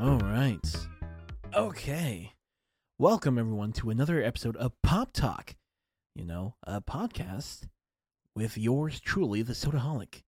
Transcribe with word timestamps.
All 0.00 0.16
right. 0.16 0.88
Okay. 1.54 2.32
Welcome, 2.98 3.38
everyone, 3.38 3.72
to 3.72 3.90
another 3.90 4.22
episode 4.22 4.56
of 4.56 4.72
Pop 4.82 5.12
Talk. 5.12 5.56
You 6.14 6.24
know, 6.24 6.54
a 6.62 6.80
podcast 6.80 7.68
with 8.34 8.56
yours 8.56 8.98
truly, 8.98 9.42
the 9.42 9.52
Sodaholic. 9.52 10.22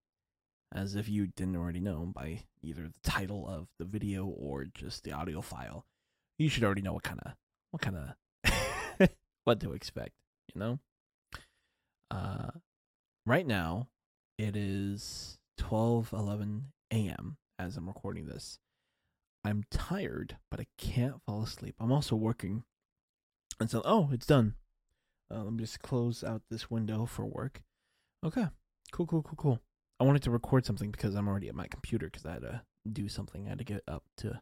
As 0.71 0.95
if 0.95 1.09
you 1.09 1.25
didn't 1.25 1.55
already 1.55 1.79
know 1.79 2.11
by 2.13 2.41
either 2.61 2.83
the 2.83 3.09
title 3.09 3.47
of 3.47 3.65
the 3.79 3.85
video 3.85 4.27
or 4.27 4.65
just 4.65 5.03
the 5.03 5.11
audio 5.11 5.41
file, 5.41 5.87
you 6.37 6.49
should 6.49 6.63
already 6.63 6.83
know 6.83 6.93
what 6.93 7.03
kind 7.03 7.21
of, 7.25 7.31
what 7.71 7.81
kind 7.81 7.97
of, 7.97 9.09
what 9.43 9.59
to 9.61 9.73
expect, 9.73 10.11
you 10.53 10.59
know? 10.59 10.79
Uh, 12.11 12.51
right 13.25 13.47
now, 13.47 13.87
it 14.37 14.55
is 14.55 15.39
12 15.57 16.13
11 16.13 16.65
a.m. 16.91 17.37
as 17.57 17.75
I'm 17.75 17.87
recording 17.87 18.27
this. 18.27 18.59
I'm 19.43 19.63
tired, 19.69 20.37
but 20.49 20.59
I 20.59 20.67
can't 20.77 21.21
fall 21.25 21.43
asleep. 21.43 21.75
I'm 21.79 21.91
also 21.91 22.15
working. 22.15 22.63
And 23.59 23.69
so, 23.69 23.81
oh, 23.85 24.09
it's 24.11 24.25
done. 24.25 24.55
Uh, 25.29 25.43
let 25.43 25.53
me 25.53 25.59
just 25.59 25.81
close 25.81 26.23
out 26.23 26.43
this 26.49 26.69
window 26.69 27.05
for 27.05 27.25
work. 27.25 27.61
Okay, 28.25 28.45
cool, 28.91 29.05
cool, 29.05 29.23
cool, 29.23 29.35
cool. 29.35 29.59
I 29.99 30.05
wanted 30.05 30.23
to 30.23 30.31
record 30.31 30.65
something 30.65 30.91
because 30.91 31.15
I'm 31.15 31.27
already 31.27 31.49
at 31.49 31.55
my 31.55 31.67
computer 31.67 32.07
because 32.07 32.25
I 32.25 32.33
had 32.33 32.41
to 32.41 32.61
do 32.91 33.07
something. 33.09 33.45
I 33.45 33.49
had 33.49 33.57
to 33.59 33.63
get 33.63 33.83
up 33.87 34.03
to 34.17 34.41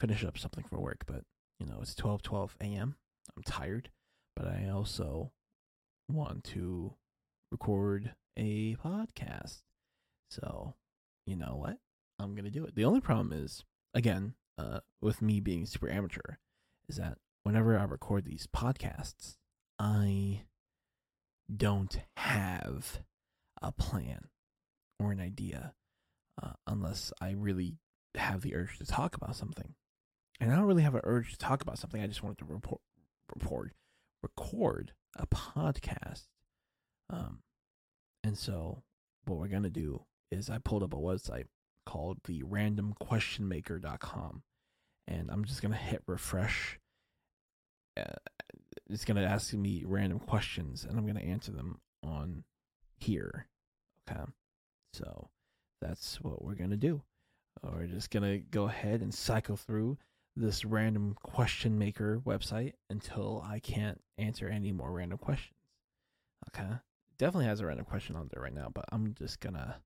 finish 0.00 0.24
up 0.24 0.38
something 0.38 0.64
for 0.64 0.80
work. 0.80 1.04
But, 1.06 1.22
you 1.58 1.66
know, 1.66 1.78
it's 1.80 1.94
12 1.94 2.22
12 2.22 2.56
a.m. 2.60 2.96
I'm 3.36 3.42
tired, 3.44 3.90
but 4.36 4.46
I 4.46 4.68
also 4.68 5.32
want 6.08 6.44
to 6.44 6.94
record 7.50 8.14
a 8.36 8.76
podcast. 8.76 9.62
So, 10.30 10.74
you 11.26 11.36
know 11.36 11.56
what? 11.56 11.78
I'm 12.18 12.34
going 12.34 12.44
to 12.44 12.50
do 12.50 12.64
it. 12.64 12.74
The 12.74 12.84
only 12.84 13.00
problem 13.00 13.32
is, 13.32 13.64
again, 13.94 14.34
uh, 14.58 14.80
with 15.00 15.22
me 15.22 15.40
being 15.40 15.66
super 15.66 15.90
amateur, 15.90 16.36
is 16.88 16.96
that 16.96 17.18
whenever 17.42 17.78
I 17.78 17.84
record 17.84 18.24
these 18.24 18.46
podcasts, 18.54 19.36
I 19.78 20.42
don't 21.54 21.98
have 22.16 23.00
a 23.60 23.72
plan 23.72 24.28
or 24.98 25.12
an 25.12 25.20
idea 25.20 25.74
uh, 26.42 26.52
unless 26.66 27.12
I 27.20 27.32
really 27.32 27.76
have 28.14 28.42
the 28.42 28.54
urge 28.54 28.78
to 28.78 28.86
talk 28.86 29.16
about 29.16 29.36
something. 29.36 29.74
And 30.40 30.52
I 30.52 30.56
don't 30.56 30.66
really 30.66 30.82
have 30.82 30.94
an 30.94 31.02
urge 31.04 31.32
to 31.32 31.38
talk 31.38 31.62
about 31.62 31.78
something. 31.78 32.02
I 32.02 32.06
just 32.06 32.22
wanted 32.22 32.38
to 32.38 32.44
report, 32.46 32.80
report, 33.34 33.72
record 34.22 34.92
a 35.16 35.26
podcast. 35.26 36.26
Um, 37.10 37.40
and 38.24 38.36
so 38.36 38.82
what 39.26 39.38
we're 39.38 39.48
gonna 39.48 39.70
do 39.70 40.04
is 40.30 40.48
I 40.48 40.58
pulled 40.58 40.82
up 40.82 40.94
a 40.94 40.96
website 40.96 41.46
called 41.84 42.18
the 42.24 42.42
randomquestionmaker.com 42.42 44.42
and 45.06 45.30
I'm 45.30 45.44
just 45.44 45.62
gonna 45.62 45.76
hit 45.76 46.02
refresh. 46.06 46.78
Uh, 47.96 48.14
it's 48.88 49.04
gonna 49.04 49.22
ask 49.22 49.52
me 49.52 49.84
random 49.86 50.18
questions, 50.18 50.84
and 50.84 50.98
I'm 50.98 51.06
gonna 51.06 51.20
answer 51.20 51.52
them 51.52 51.80
on 52.02 52.44
here. 52.96 53.46
Okay, 54.08 54.22
so 54.94 55.28
that's 55.80 56.20
what 56.20 56.44
we're 56.44 56.54
gonna 56.54 56.76
do. 56.76 57.02
We're 57.62 57.86
just 57.86 58.10
gonna 58.10 58.38
go 58.38 58.64
ahead 58.64 59.02
and 59.02 59.14
cycle 59.14 59.56
through 59.56 59.98
this 60.34 60.64
random 60.64 61.14
question 61.22 61.78
maker 61.78 62.20
website 62.24 62.72
until 62.88 63.44
I 63.46 63.58
can't 63.58 64.00
answer 64.18 64.48
any 64.48 64.72
more 64.72 64.90
random 64.90 65.18
questions. 65.18 65.58
Okay, 66.48 66.70
definitely 67.18 67.46
has 67.46 67.60
a 67.60 67.66
random 67.66 67.86
question 67.86 68.16
on 68.16 68.28
there 68.32 68.42
right 68.42 68.54
now, 68.54 68.70
but 68.72 68.86
I'm 68.90 69.14
just 69.14 69.40
gonna 69.40 69.76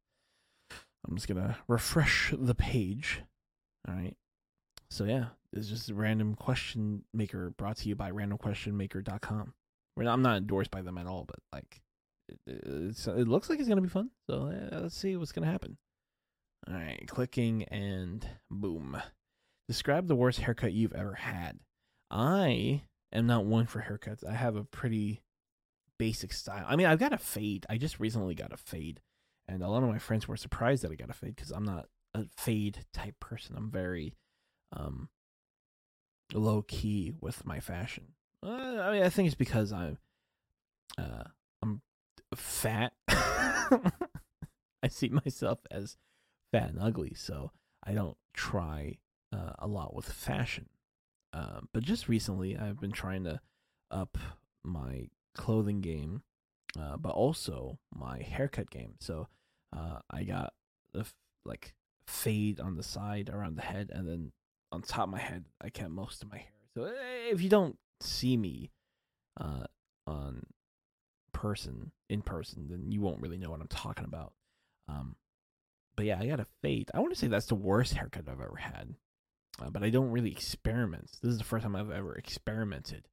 I'm 1.06 1.16
just 1.16 1.28
gonna 1.28 1.58
refresh 1.68 2.32
the 2.36 2.54
page. 2.54 3.22
All 3.88 3.94
right. 3.94 4.16
So 4.90 5.04
yeah, 5.04 5.26
it's 5.52 5.68
just 5.68 5.90
random 5.90 6.34
question 6.34 7.04
maker 7.12 7.50
brought 7.56 7.78
to 7.78 7.88
you 7.88 7.94
by 7.94 8.10
randomquestionmaker.com. 8.10 9.54
I'm 9.98 10.22
not 10.22 10.36
endorsed 10.36 10.70
by 10.70 10.82
them 10.82 10.98
at 10.98 11.06
all, 11.06 11.24
but 11.26 11.38
like 11.52 11.80
it, 12.46 12.96
it 13.06 13.28
looks 13.28 13.48
like 13.48 13.58
it's 13.58 13.68
gonna 13.68 13.80
be 13.80 13.88
fun. 13.88 14.10
So 14.28 14.52
let's 14.72 14.96
see 14.96 15.16
what's 15.16 15.32
gonna 15.32 15.50
happen. 15.50 15.78
All 16.68 16.74
right, 16.74 17.04
clicking 17.06 17.64
and 17.64 18.28
boom. 18.50 19.00
Describe 19.68 20.06
the 20.06 20.16
worst 20.16 20.40
haircut 20.40 20.72
you've 20.72 20.94
ever 20.94 21.14
had. 21.14 21.60
I 22.10 22.82
am 23.12 23.26
not 23.26 23.46
one 23.46 23.66
for 23.66 23.80
haircuts. 23.82 24.24
I 24.26 24.32
have 24.32 24.56
a 24.56 24.64
pretty 24.64 25.22
basic 25.98 26.32
style. 26.32 26.64
I 26.68 26.76
mean, 26.76 26.86
I've 26.86 26.98
got 26.98 27.12
a 27.12 27.18
fade. 27.18 27.66
I 27.68 27.78
just 27.78 27.98
recently 27.98 28.34
got 28.34 28.52
a 28.52 28.56
fade, 28.56 29.00
and 29.48 29.62
a 29.62 29.68
lot 29.68 29.82
of 29.82 29.88
my 29.88 29.98
friends 29.98 30.26
were 30.26 30.36
surprised 30.36 30.82
that 30.82 30.90
I 30.90 30.94
got 30.94 31.10
a 31.10 31.14
fade 31.14 31.36
because 31.36 31.50
I'm 31.50 31.64
not 31.64 31.86
a 32.14 32.24
fade 32.36 32.84
type 32.92 33.18
person. 33.20 33.56
I'm 33.56 33.70
very 33.70 34.14
um 34.72 35.08
low 36.32 36.62
key 36.62 37.12
with 37.20 37.46
my 37.46 37.60
fashion. 37.60 38.08
Uh, 38.42 38.80
I 38.80 38.92
mean, 38.92 39.02
I 39.02 39.08
think 39.08 39.26
it's 39.26 39.34
because 39.34 39.72
I'm 39.72 39.98
uh 40.98 41.24
I'm 41.62 41.82
fat. 42.34 42.92
I 43.08 44.88
see 44.88 45.08
myself 45.08 45.60
as 45.70 45.96
fat 46.52 46.70
and 46.70 46.78
ugly, 46.80 47.14
so 47.14 47.52
I 47.84 47.92
don't 47.92 48.16
try 48.34 48.98
uh, 49.32 49.52
a 49.58 49.66
lot 49.66 49.94
with 49.94 50.06
fashion. 50.06 50.68
Uh, 51.32 51.60
but 51.72 51.82
just 51.82 52.08
recently, 52.08 52.56
I've 52.56 52.80
been 52.80 52.92
trying 52.92 53.24
to 53.24 53.40
up 53.90 54.16
my 54.64 55.08
clothing 55.34 55.80
game, 55.80 56.22
uh, 56.80 56.96
but 56.96 57.10
also 57.10 57.78
my 57.94 58.22
haircut 58.22 58.70
game. 58.70 58.94
So 59.00 59.28
uh, 59.76 59.98
I 60.10 60.24
got 60.24 60.52
the 60.92 61.00
f- 61.00 61.14
like 61.44 61.74
fade 62.06 62.60
on 62.60 62.76
the 62.76 62.82
side 62.82 63.30
around 63.32 63.56
the 63.56 63.62
head, 63.62 63.90
and 63.92 64.08
then 64.08 64.32
on 64.72 64.82
top 64.82 65.04
of 65.04 65.10
my 65.10 65.18
head, 65.18 65.44
I 65.60 65.70
kept 65.70 65.90
most 65.90 66.22
of 66.22 66.30
my 66.30 66.38
hair. 66.38 66.46
So 66.74 66.90
if 67.30 67.40
you 67.40 67.48
don't 67.48 67.76
see 68.00 68.36
me 68.36 68.70
uh, 69.40 69.64
on 70.06 70.44
person 71.32 71.92
in 72.08 72.22
person, 72.22 72.68
then 72.68 72.90
you 72.90 73.00
won't 73.00 73.20
really 73.20 73.38
know 73.38 73.50
what 73.50 73.60
I'm 73.60 73.68
talking 73.68 74.04
about. 74.04 74.32
Um, 74.88 75.16
but 75.96 76.06
yeah, 76.06 76.18
I 76.20 76.26
got 76.26 76.40
a 76.40 76.46
fade. 76.62 76.90
I 76.94 77.00
want 77.00 77.12
to 77.12 77.18
say 77.18 77.26
that's 77.26 77.46
the 77.46 77.54
worst 77.54 77.94
haircut 77.94 78.28
I've 78.28 78.40
ever 78.40 78.56
had. 78.58 78.94
Uh, 79.60 79.70
but 79.70 79.82
I 79.82 79.90
don't 79.90 80.10
really 80.10 80.30
experiment. 80.30 81.10
This 81.22 81.32
is 81.32 81.38
the 81.38 81.44
first 81.44 81.62
time 81.62 81.74
I've 81.74 81.90
ever 81.90 82.14
experimented 82.14 83.08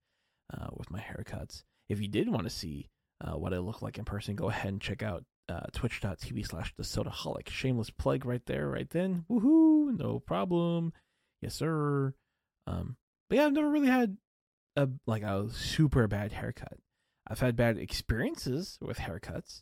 uh, 0.54 0.68
with 0.74 0.92
my 0.92 1.00
haircuts. 1.00 1.64
If 1.88 2.02
you 2.02 2.08
did 2.08 2.30
want 2.30 2.44
to 2.44 2.50
see 2.50 2.90
uh, 3.22 3.38
what 3.38 3.54
I 3.54 3.58
look 3.58 3.82
like 3.82 3.98
in 3.98 4.06
person, 4.06 4.36
go 4.36 4.50
ahead 4.50 4.72
and 4.72 4.82
check 4.82 5.04
out 5.04 5.24
uh, 5.50 5.68
twitch.tv 5.74 6.48
slash 6.48 6.74
the 6.76 6.84
sodaholic. 6.84 7.50
Shameless 7.50 7.90
plug 7.90 8.26
right 8.26 8.46
there, 8.46 8.70
right 8.70 8.90
then. 8.90 9.26
Woohoo! 9.30 9.98
No 9.98 10.20
problem. 10.20 10.94
Yes, 11.42 11.56
sir. 11.56 12.14
Um, 12.68 12.96
but 13.30 13.38
yeah, 13.38 13.46
I've 13.46 13.54
never 13.54 13.70
really 13.70 13.88
had 13.88 14.18
a 14.76 14.90
like 15.06 15.24
a 15.24 15.50
super 15.52 16.08
bad 16.08 16.32
haircut. 16.32 16.78
I've 17.28 17.40
had 17.40 17.56
bad 17.56 17.78
experiences 17.78 18.78
with 18.82 19.00
haircuts. 19.00 19.62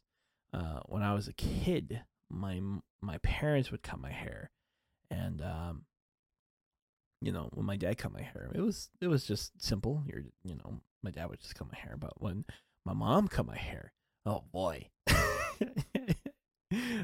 Uh, 0.53 0.79
when 0.85 1.03
I 1.03 1.13
was 1.13 1.27
a 1.27 1.33
kid, 1.33 2.01
my 2.29 2.61
my 3.01 3.17
parents 3.19 3.71
would 3.71 3.83
cut 3.83 3.99
my 3.99 4.11
hair, 4.11 4.51
and 5.09 5.41
um, 5.41 5.85
you 7.21 7.31
know, 7.31 7.49
when 7.53 7.65
my 7.65 7.77
dad 7.77 7.97
cut 7.97 8.11
my 8.11 8.21
hair, 8.21 8.51
it 8.53 8.61
was 8.61 8.89
it 8.99 9.07
was 9.07 9.25
just 9.25 9.61
simple. 9.61 10.03
You're 10.05 10.23
you 10.43 10.55
know, 10.55 10.81
my 11.03 11.11
dad 11.11 11.29
would 11.29 11.39
just 11.39 11.55
cut 11.55 11.71
my 11.71 11.77
hair, 11.77 11.95
but 11.97 12.21
when 12.21 12.45
my 12.85 12.93
mom 12.93 13.27
cut 13.27 13.45
my 13.45 13.57
hair, 13.57 13.93
oh 14.25 14.43
boy, 14.51 14.89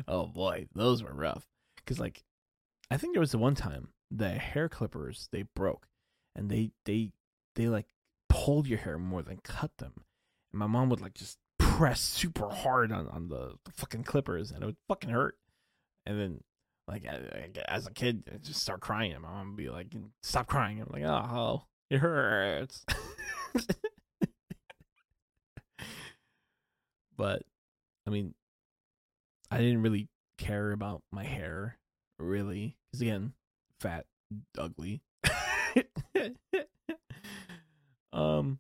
oh 0.08 0.28
boy, 0.28 0.68
those 0.74 1.04
were 1.04 1.14
rough. 1.14 1.46
Cause 1.86 2.00
like, 2.00 2.24
I 2.92 2.98
think 2.98 3.14
there 3.14 3.22
was 3.22 3.32
the 3.32 3.38
one 3.38 3.56
time 3.56 3.90
the 4.12 4.30
hair 4.30 4.70
clippers 4.70 5.28
they 5.32 5.44
broke 5.56 5.88
and 6.36 6.50
they 6.50 6.72
they 6.86 7.12
they 7.56 7.68
like 7.68 7.88
pulled 8.30 8.68
your 8.68 8.80
hair 8.80 8.98
more 8.98 9.22
than 9.22 9.38
cut 9.44 9.72
them. 9.78 9.94
And 10.52 10.60
my 10.60 10.68
mom 10.68 10.90
would 10.90 11.02
like 11.02 11.14
just 11.14 11.38
press 11.58 12.00
super 12.00 12.50
hard 12.50 12.92
on, 12.92 13.08
on 13.10 13.28
the, 13.30 13.56
the 13.66 13.72
fucking 13.72 14.04
clippers 14.04 14.52
and 14.52 14.64
it 14.64 14.66
would 14.66 14.78
fucking 14.88 15.10
hurt. 15.10 15.38
And 16.06 16.20
then 16.20 16.42
like 16.88 17.06
as 17.68 17.86
a 17.88 17.92
kid 17.92 18.24
I 18.34 18.38
just 18.38 18.62
start 18.62 18.80
crying 18.80 19.12
and 19.12 19.22
my 19.22 19.30
mom 19.30 19.48
would 19.50 19.58
be 19.58 19.70
like 19.70 19.94
stop 20.24 20.48
crying. 20.48 20.82
I'm 20.82 20.90
like 20.92 21.04
oh 21.04 21.64
it 21.90 21.98
hurts 21.98 22.86
but 27.18 27.44
i 28.06 28.10
mean 28.10 28.34
i 29.52 29.58
didn't 29.58 29.82
really 29.82 30.08
care 30.38 30.72
about 30.72 31.02
my 31.12 31.24
hair 31.24 31.78
really 32.20 32.78
because 32.92 33.02
again 33.02 33.34
fat, 33.80 34.06
ugly. 34.58 35.02
um, 38.14 38.60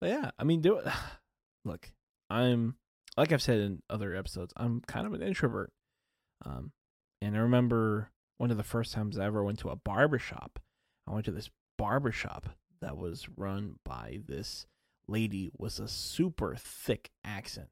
but 0.00 0.10
yeah, 0.10 0.30
I 0.38 0.44
mean, 0.44 0.60
do 0.60 0.76
it. 0.76 0.86
Look, 1.64 1.90
I'm 2.28 2.76
like 3.16 3.32
I've 3.32 3.42
said 3.42 3.58
in 3.58 3.82
other 3.90 4.14
episodes, 4.14 4.52
I'm 4.56 4.80
kind 4.86 5.06
of 5.06 5.12
an 5.12 5.22
introvert. 5.22 5.72
Um, 6.44 6.72
and 7.20 7.36
I 7.36 7.40
remember 7.40 8.10
one 8.38 8.50
of 8.50 8.56
the 8.56 8.62
first 8.62 8.92
times 8.92 9.18
I 9.18 9.26
ever 9.26 9.44
went 9.44 9.58
to 9.60 9.68
a 9.68 9.76
barbershop. 9.76 10.58
I 11.06 11.12
went 11.12 11.26
to 11.26 11.32
this 11.32 11.50
barbershop 11.76 12.48
that 12.80 12.96
was 12.96 13.28
run 13.36 13.76
by 13.84 14.20
this 14.26 14.66
lady 15.10 15.50
was 15.58 15.78
a 15.78 15.88
super 15.88 16.56
thick 16.58 17.10
accent. 17.24 17.68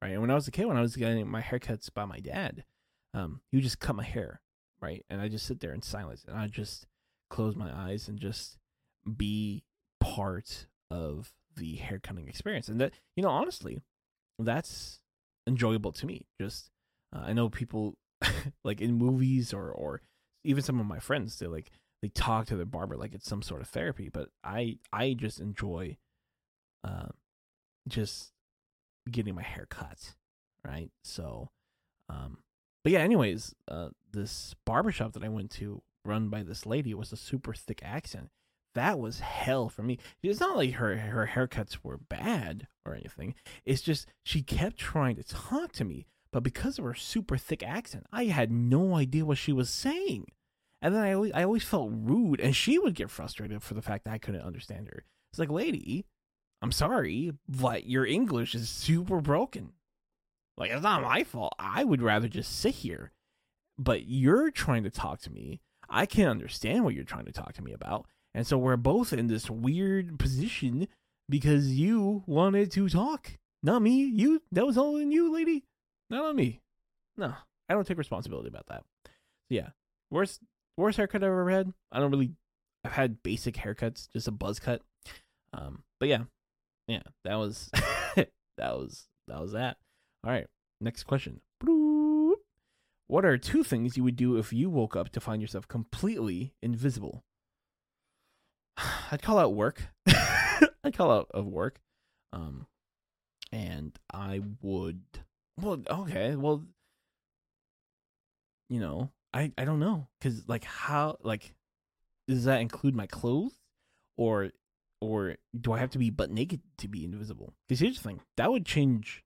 Right. 0.00 0.12
And 0.12 0.22
when 0.22 0.30
I 0.30 0.34
was 0.34 0.48
a 0.48 0.50
kid, 0.50 0.66
when 0.66 0.78
I 0.78 0.82
was 0.82 0.96
getting 0.96 1.28
my 1.28 1.42
haircuts 1.42 1.92
by 1.92 2.06
my 2.06 2.20
dad, 2.20 2.64
um, 3.12 3.42
he 3.50 3.58
would 3.58 3.64
just 3.64 3.80
cut 3.80 3.96
my 3.96 4.04
hair 4.04 4.40
right? 4.80 5.04
And 5.10 5.20
I 5.20 5.28
just 5.28 5.46
sit 5.46 5.60
there 5.60 5.72
in 5.72 5.82
silence 5.82 6.24
and 6.26 6.36
I 6.36 6.46
just 6.46 6.86
close 7.28 7.54
my 7.54 7.70
eyes 7.72 8.08
and 8.08 8.18
just 8.18 8.58
be 9.16 9.62
part 10.00 10.66
of 10.90 11.32
the 11.56 11.76
haircutting 11.76 12.28
experience. 12.28 12.68
And 12.68 12.80
that, 12.80 12.92
you 13.16 13.22
know, 13.22 13.30
honestly, 13.30 13.80
that's 14.38 15.00
enjoyable 15.46 15.92
to 15.92 16.06
me. 16.06 16.26
Just, 16.40 16.70
uh, 17.14 17.22
I 17.26 17.32
know 17.32 17.48
people 17.48 17.96
like 18.64 18.80
in 18.80 18.94
movies 18.94 19.52
or, 19.52 19.70
or 19.70 20.02
even 20.44 20.62
some 20.62 20.80
of 20.80 20.86
my 20.86 20.98
friends, 20.98 21.38
they 21.38 21.46
like, 21.46 21.70
they 22.02 22.08
talk 22.08 22.46
to 22.46 22.56
their 22.56 22.66
barber 22.66 22.96
like 22.96 23.14
it's 23.14 23.28
some 23.28 23.42
sort 23.42 23.60
of 23.60 23.68
therapy, 23.68 24.08
but 24.08 24.28
I, 24.42 24.78
I 24.92 25.14
just 25.14 25.38
enjoy, 25.38 25.98
uh, 26.84 27.08
just 27.88 28.32
getting 29.10 29.34
my 29.34 29.42
hair 29.42 29.66
cut. 29.68 30.14
Right. 30.64 30.90
So, 31.02 31.50
um, 32.08 32.38
but 32.82 32.92
yeah, 32.92 33.00
anyways, 33.00 33.54
uh, 33.68 33.88
this 34.12 34.54
barbershop 34.66 35.12
that 35.14 35.24
I 35.24 35.28
went 35.28 35.50
to, 35.52 35.82
run 36.04 36.28
by 36.28 36.42
this 36.42 36.66
lady, 36.66 36.92
was 36.94 37.12
a 37.12 37.16
super 37.16 37.54
thick 37.54 37.80
accent. 37.82 38.30
That 38.74 38.98
was 38.98 39.20
hell 39.20 39.68
for 39.68 39.82
me. 39.82 39.98
It's 40.22 40.40
not 40.40 40.56
like 40.56 40.74
her 40.74 40.96
her 40.96 41.30
haircuts 41.34 41.78
were 41.82 41.96
bad 41.96 42.68
or 42.86 42.94
anything. 42.94 43.34
It's 43.64 43.82
just 43.82 44.06
she 44.22 44.42
kept 44.42 44.76
trying 44.76 45.16
to 45.16 45.24
talk 45.24 45.72
to 45.72 45.84
me, 45.84 46.06
but 46.30 46.42
because 46.42 46.78
of 46.78 46.84
her 46.84 46.94
super 46.94 47.36
thick 47.36 47.62
accent, 47.62 48.06
I 48.12 48.24
had 48.26 48.52
no 48.52 48.94
idea 48.94 49.24
what 49.24 49.38
she 49.38 49.52
was 49.52 49.70
saying. 49.70 50.26
And 50.82 50.94
then 50.94 51.02
I 51.02 51.12
always 51.12 51.32
I 51.32 51.44
always 51.44 51.64
felt 51.64 51.90
rude, 51.92 52.40
and 52.40 52.54
she 52.54 52.78
would 52.78 52.94
get 52.94 53.10
frustrated 53.10 53.62
for 53.62 53.74
the 53.74 53.82
fact 53.82 54.04
that 54.04 54.14
I 54.14 54.18
couldn't 54.18 54.42
understand 54.42 54.88
her. 54.88 55.04
It's 55.32 55.38
like, 55.38 55.50
lady, 55.50 56.06
I'm 56.62 56.72
sorry, 56.72 57.32
but 57.48 57.86
your 57.86 58.04
English 58.06 58.54
is 58.54 58.68
super 58.68 59.20
broken. 59.20 59.72
Like, 60.56 60.70
it's 60.70 60.82
not 60.82 61.02
my 61.02 61.24
fault. 61.24 61.54
I 61.58 61.84
would 61.84 62.02
rather 62.02 62.28
just 62.28 62.58
sit 62.58 62.74
here. 62.76 63.12
But 63.78 64.06
you're 64.06 64.50
trying 64.50 64.82
to 64.84 64.90
talk 64.90 65.20
to 65.22 65.32
me. 65.32 65.62
I 65.88 66.04
can't 66.04 66.28
understand 66.28 66.84
what 66.84 66.94
you're 66.94 67.04
trying 67.04 67.24
to 67.24 67.32
talk 67.32 67.54
to 67.54 67.62
me 67.62 67.72
about. 67.72 68.06
And 68.34 68.46
so 68.46 68.58
we're 68.58 68.76
both 68.76 69.12
in 69.12 69.26
this 69.26 69.50
weird 69.50 70.18
position 70.18 70.86
because 71.28 71.72
you 71.72 72.22
wanted 72.26 72.70
to 72.72 72.88
talk. 72.88 73.38
Not 73.62 73.82
me. 73.82 74.04
You 74.04 74.42
that 74.52 74.66
was 74.66 74.78
all 74.78 74.96
in 74.96 75.10
you, 75.12 75.32
lady. 75.32 75.64
Not 76.08 76.24
on 76.24 76.36
me. 76.36 76.60
No. 77.16 77.34
I 77.68 77.74
don't 77.74 77.86
take 77.86 77.98
responsibility 77.98 78.48
about 78.48 78.66
that. 78.68 78.84
Yeah. 79.48 79.70
Worst 80.10 80.40
worst 80.76 80.96
haircut 80.96 81.22
I've 81.22 81.28
ever 81.28 81.50
had. 81.50 81.72
I 81.92 82.00
don't 82.00 82.10
really 82.10 82.32
I've 82.84 82.92
had 82.92 83.22
basic 83.22 83.56
haircuts, 83.56 84.08
just 84.12 84.28
a 84.28 84.32
buzz 84.32 84.58
cut. 84.58 84.82
Um, 85.52 85.82
but 85.98 86.08
yeah. 86.08 86.24
Yeah, 86.90 87.02
that 87.24 87.36
was 87.36 87.70
that 88.56 88.76
was 88.76 89.06
that 89.28 89.40
was 89.40 89.52
that. 89.52 89.76
All 90.24 90.32
right, 90.32 90.46
next 90.80 91.04
question. 91.04 91.40
What 93.06 93.24
are 93.24 93.38
two 93.38 93.64
things 93.64 93.96
you 93.96 94.04
would 94.04 94.16
do 94.16 94.36
if 94.36 94.52
you 94.52 94.70
woke 94.70 94.96
up 94.96 95.10
to 95.10 95.20
find 95.20 95.40
yourself 95.40 95.68
completely 95.68 96.54
invisible? 96.62 97.24
I'd 99.12 99.22
call 99.22 99.38
out 99.38 99.54
work. 99.54 99.82
I'd 100.06 100.96
call 100.96 101.10
out 101.10 101.28
of 101.32 101.46
work. 101.46 101.80
Um, 102.32 102.66
and 103.52 103.96
I 104.12 104.42
would. 104.60 105.02
Well, 105.60 105.82
okay. 105.88 106.34
Well, 106.34 106.64
you 108.68 108.80
know, 108.80 109.10
I 109.32 109.52
I 109.56 109.64
don't 109.64 109.80
know 109.80 110.08
because 110.18 110.48
like 110.48 110.64
how 110.64 111.18
like 111.22 111.54
does 112.26 112.44
that 112.44 112.60
include 112.60 112.94
my 112.96 113.06
clothes 113.06 113.54
or 114.16 114.50
or 115.00 115.36
do 115.58 115.72
I 115.72 115.78
have 115.78 115.90
to 115.90 115.98
be 115.98 116.10
butt 116.10 116.30
naked 116.30 116.60
to 116.78 116.88
be 116.88 117.04
invisible? 117.04 117.54
Because 117.68 117.80
here's 117.80 117.96
the 117.96 118.08
thing 118.08 118.20
that 118.36 118.50
would 118.50 118.66
change 118.66 119.24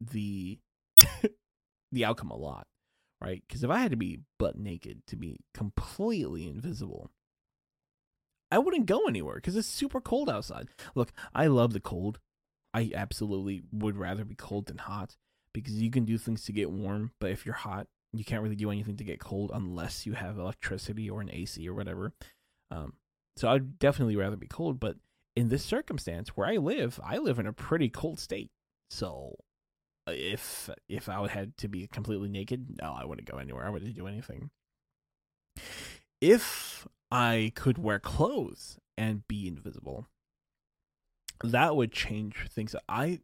the 0.00 0.58
the 1.92 2.04
outcome 2.04 2.30
a 2.30 2.36
lot, 2.36 2.66
right? 3.20 3.42
Because 3.46 3.64
if 3.64 3.70
I 3.70 3.78
had 3.78 3.90
to 3.90 3.96
be 3.96 4.20
butt 4.38 4.56
naked 4.56 5.02
to 5.08 5.16
be 5.16 5.40
completely 5.54 6.48
invisible, 6.48 7.10
I 8.50 8.58
wouldn't 8.58 8.86
go 8.86 9.06
anywhere 9.06 9.36
because 9.36 9.56
it's 9.56 9.68
super 9.68 10.00
cold 10.00 10.28
outside. 10.28 10.68
Look, 10.94 11.12
I 11.34 11.46
love 11.46 11.72
the 11.72 11.80
cold. 11.80 12.18
I 12.72 12.92
absolutely 12.94 13.62
would 13.72 13.96
rather 13.96 14.24
be 14.24 14.34
cold 14.34 14.66
than 14.66 14.78
hot 14.78 15.16
because 15.52 15.74
you 15.74 15.90
can 15.90 16.04
do 16.04 16.18
things 16.18 16.44
to 16.44 16.52
get 16.52 16.70
warm, 16.70 17.12
but 17.20 17.30
if 17.30 17.44
you're 17.44 17.54
hot, 17.54 17.88
you 18.12 18.24
can't 18.24 18.42
really 18.42 18.56
do 18.56 18.70
anything 18.70 18.96
to 18.96 19.04
get 19.04 19.20
cold 19.20 19.50
unless 19.52 20.06
you 20.06 20.14
have 20.14 20.38
electricity 20.38 21.08
or 21.08 21.20
an 21.20 21.30
AC 21.32 21.68
or 21.68 21.74
whatever. 21.74 22.12
Um, 22.70 22.94
so 23.36 23.48
I'd 23.48 23.78
definitely 23.78 24.16
rather 24.16 24.36
be 24.36 24.46
cold, 24.46 24.80
but 24.80 24.96
in 25.36 25.48
this 25.48 25.64
circumstance 25.64 26.30
where 26.30 26.46
I 26.46 26.56
live, 26.56 27.00
I 27.04 27.18
live 27.18 27.38
in 27.38 27.46
a 27.46 27.52
pretty 27.52 27.88
cold 27.88 28.18
state. 28.18 28.50
So 28.90 29.36
if 30.06 30.68
if 30.88 31.08
I 31.08 31.26
had 31.28 31.56
to 31.58 31.68
be 31.68 31.86
completely 31.86 32.28
naked, 32.28 32.78
no, 32.82 32.92
I 32.92 33.04
wouldn't 33.04 33.30
go 33.30 33.38
anywhere. 33.38 33.66
I 33.66 33.70
wouldn't 33.70 33.94
do 33.94 34.06
anything. 34.06 34.50
If 36.20 36.86
I 37.10 37.52
could 37.54 37.78
wear 37.78 37.98
clothes 37.98 38.78
and 38.98 39.26
be 39.26 39.48
invisible, 39.48 40.06
that 41.42 41.76
would 41.76 41.92
change 41.92 42.48
things. 42.48 42.74
I 42.88 43.20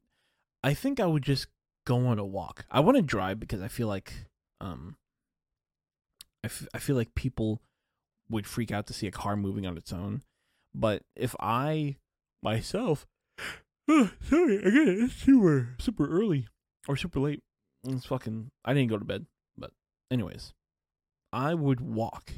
I 0.62 0.74
think 0.74 1.00
I 1.00 1.06
would 1.06 1.22
just 1.22 1.48
go 1.86 2.06
on 2.06 2.18
a 2.18 2.24
walk. 2.24 2.64
I 2.70 2.80
want 2.80 2.96
to 2.96 3.02
drive 3.02 3.40
because 3.40 3.62
I 3.62 3.68
feel 3.68 3.88
like 3.88 4.12
um 4.60 4.96
I, 6.44 6.46
f- 6.46 6.68
I 6.72 6.78
feel 6.78 6.96
like 6.96 7.14
people 7.14 7.60
would 8.28 8.46
freak 8.46 8.72
out 8.72 8.86
to 8.86 8.92
see 8.92 9.06
a 9.06 9.12
car 9.12 9.36
moving 9.36 9.66
on 9.66 9.76
its 9.76 9.92
own. 9.92 10.22
But 10.74 11.02
if 11.14 11.34
I 11.40 11.96
myself 12.42 13.06
oh, 13.88 14.10
sorry, 14.28 14.56
again, 14.56 14.98
it's 15.00 15.14
super 15.14 15.74
super 15.78 16.08
early 16.08 16.46
or 16.88 16.96
super 16.96 17.20
late. 17.20 17.42
It's 17.84 18.06
fucking. 18.06 18.50
I 18.64 18.74
didn't 18.74 18.90
go 18.90 18.98
to 18.98 19.04
bed, 19.04 19.26
but 19.56 19.70
anyways, 20.10 20.52
I 21.32 21.54
would 21.54 21.80
walk, 21.80 22.32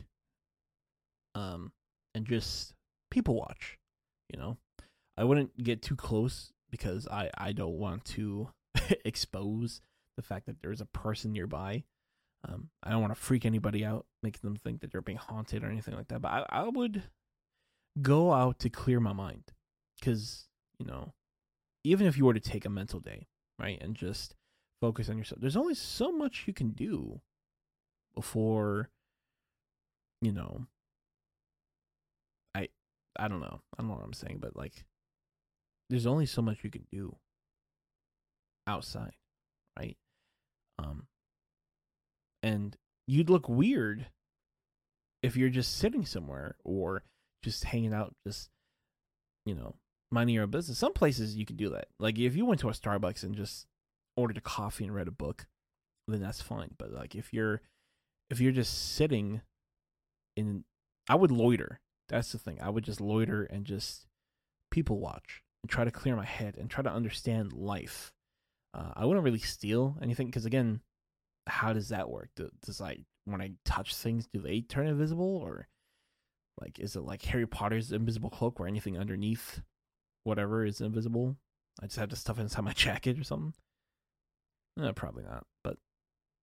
um, 1.34 1.72
and 2.14 2.26
just 2.26 2.74
people 3.10 3.34
watch. 3.34 3.78
You 4.32 4.38
know, 4.38 4.56
I 5.16 5.24
wouldn't 5.24 5.62
get 5.62 5.80
too 5.80 5.96
close 5.96 6.52
because 6.70 7.08
I 7.08 7.30
I 7.36 7.52
don't 7.52 7.78
want 7.78 8.04
to 8.06 8.50
expose 9.04 9.80
the 10.16 10.22
fact 10.22 10.46
that 10.46 10.60
there's 10.60 10.80
a 10.80 10.86
person 10.86 11.32
nearby. 11.32 11.84
Um, 12.44 12.70
I 12.82 12.90
don't 12.90 13.00
want 13.00 13.14
to 13.14 13.20
freak 13.20 13.44
anybody 13.44 13.84
out, 13.84 14.06
making 14.22 14.40
them 14.42 14.56
think 14.56 14.80
that 14.80 14.92
they're 14.92 15.00
being 15.02 15.18
haunted 15.18 15.64
or 15.64 15.70
anything 15.70 15.94
like 15.94 16.08
that. 16.08 16.20
But 16.22 16.28
I 16.28 16.46
I 16.48 16.68
would 16.68 17.04
go 18.00 18.32
out 18.32 18.58
to 18.60 18.70
clear 18.70 19.00
my 19.00 19.12
mind, 19.12 19.52
because 19.98 20.48
you 20.78 20.86
know, 20.86 21.14
even 21.84 22.06
if 22.06 22.16
you 22.16 22.24
were 22.24 22.34
to 22.34 22.40
take 22.40 22.64
a 22.64 22.70
mental 22.70 23.00
day, 23.00 23.26
right, 23.58 23.80
and 23.80 23.94
just 23.96 24.34
focus 24.80 25.08
on 25.08 25.18
yourself. 25.18 25.40
There's 25.40 25.56
only 25.56 25.74
so 25.74 26.12
much 26.12 26.44
you 26.46 26.52
can 26.52 26.70
do 26.70 27.20
before 28.14 28.90
you 30.20 30.32
know 30.32 30.66
I 32.54 32.68
I 33.18 33.28
don't 33.28 33.40
know. 33.40 33.60
I 33.76 33.82
don't 33.82 33.88
know 33.88 33.94
what 33.94 34.04
I'm 34.04 34.12
saying, 34.12 34.38
but 34.40 34.56
like 34.56 34.84
there's 35.90 36.06
only 36.06 36.26
so 36.26 36.42
much 36.42 36.58
you 36.62 36.70
can 36.70 36.86
do 36.92 37.16
outside, 38.66 39.14
right? 39.78 39.96
Um 40.78 41.06
and 42.42 42.76
you'd 43.06 43.30
look 43.30 43.48
weird 43.48 44.06
if 45.22 45.36
you're 45.36 45.48
just 45.48 45.76
sitting 45.76 46.04
somewhere 46.04 46.56
or 46.64 47.02
just 47.42 47.64
hanging 47.64 47.92
out 47.92 48.14
just 48.26 48.50
you 49.46 49.54
know 49.54 49.74
minding 50.10 50.34
your 50.34 50.44
own 50.44 50.50
business 50.50 50.78
some 50.78 50.92
places 50.92 51.36
you 51.36 51.44
can 51.44 51.56
do 51.56 51.70
that 51.70 51.86
like 51.98 52.18
if 52.18 52.36
you 52.36 52.44
went 52.44 52.60
to 52.60 52.68
a 52.68 52.72
starbucks 52.72 53.22
and 53.22 53.34
just 53.34 53.66
ordered 54.18 54.36
a 54.36 54.42
coffee 54.42 54.84
and 54.84 54.94
read 54.94 55.06
a 55.06 55.12
book, 55.12 55.46
then 56.08 56.20
that's 56.20 56.42
fine. 56.42 56.70
But 56.76 56.92
like 56.92 57.14
if 57.14 57.32
you're 57.32 57.62
if 58.28 58.40
you're 58.40 58.52
just 58.52 58.94
sitting 58.94 59.40
in 60.36 60.64
I 61.08 61.14
would 61.14 61.30
loiter. 61.30 61.80
That's 62.08 62.32
the 62.32 62.38
thing. 62.38 62.58
I 62.60 62.70
would 62.70 62.84
just 62.84 63.00
loiter 63.00 63.44
and 63.44 63.64
just 63.64 64.06
people 64.70 64.98
watch 64.98 65.42
and 65.62 65.70
try 65.70 65.84
to 65.84 65.90
clear 65.90 66.16
my 66.16 66.24
head 66.24 66.56
and 66.58 66.68
try 66.68 66.82
to 66.82 66.90
understand 66.90 67.52
life. 67.52 68.12
Uh, 68.74 68.92
I 68.96 69.04
wouldn't 69.04 69.24
really 69.24 69.38
steal 69.38 69.96
anything 70.02 70.26
because 70.26 70.46
again, 70.46 70.80
how 71.48 71.72
does 71.72 71.88
that 71.88 72.10
work? 72.10 72.30
Does 72.64 72.80
like 72.80 73.00
when 73.24 73.40
I 73.40 73.52
touch 73.64 73.94
things, 73.94 74.26
do 74.32 74.40
they 74.40 74.60
turn 74.60 74.86
invisible 74.86 75.36
or 75.36 75.68
like 76.60 76.78
is 76.78 76.96
it 76.96 77.02
like 77.02 77.22
Harry 77.26 77.46
Potter's 77.46 77.92
invisible 77.92 78.30
cloak 78.30 78.58
where 78.58 78.68
anything 78.68 78.98
underneath 78.98 79.60
whatever 80.24 80.64
is 80.64 80.80
invisible? 80.80 81.36
I 81.80 81.86
just 81.86 81.98
have 81.98 82.08
to 82.10 82.16
stuff 82.16 82.38
inside 82.38 82.64
my 82.64 82.72
jacket 82.74 83.18
or 83.18 83.24
something. 83.24 83.54
Uh, 84.80 84.92
probably 84.92 85.24
not, 85.24 85.44
but 85.64 85.76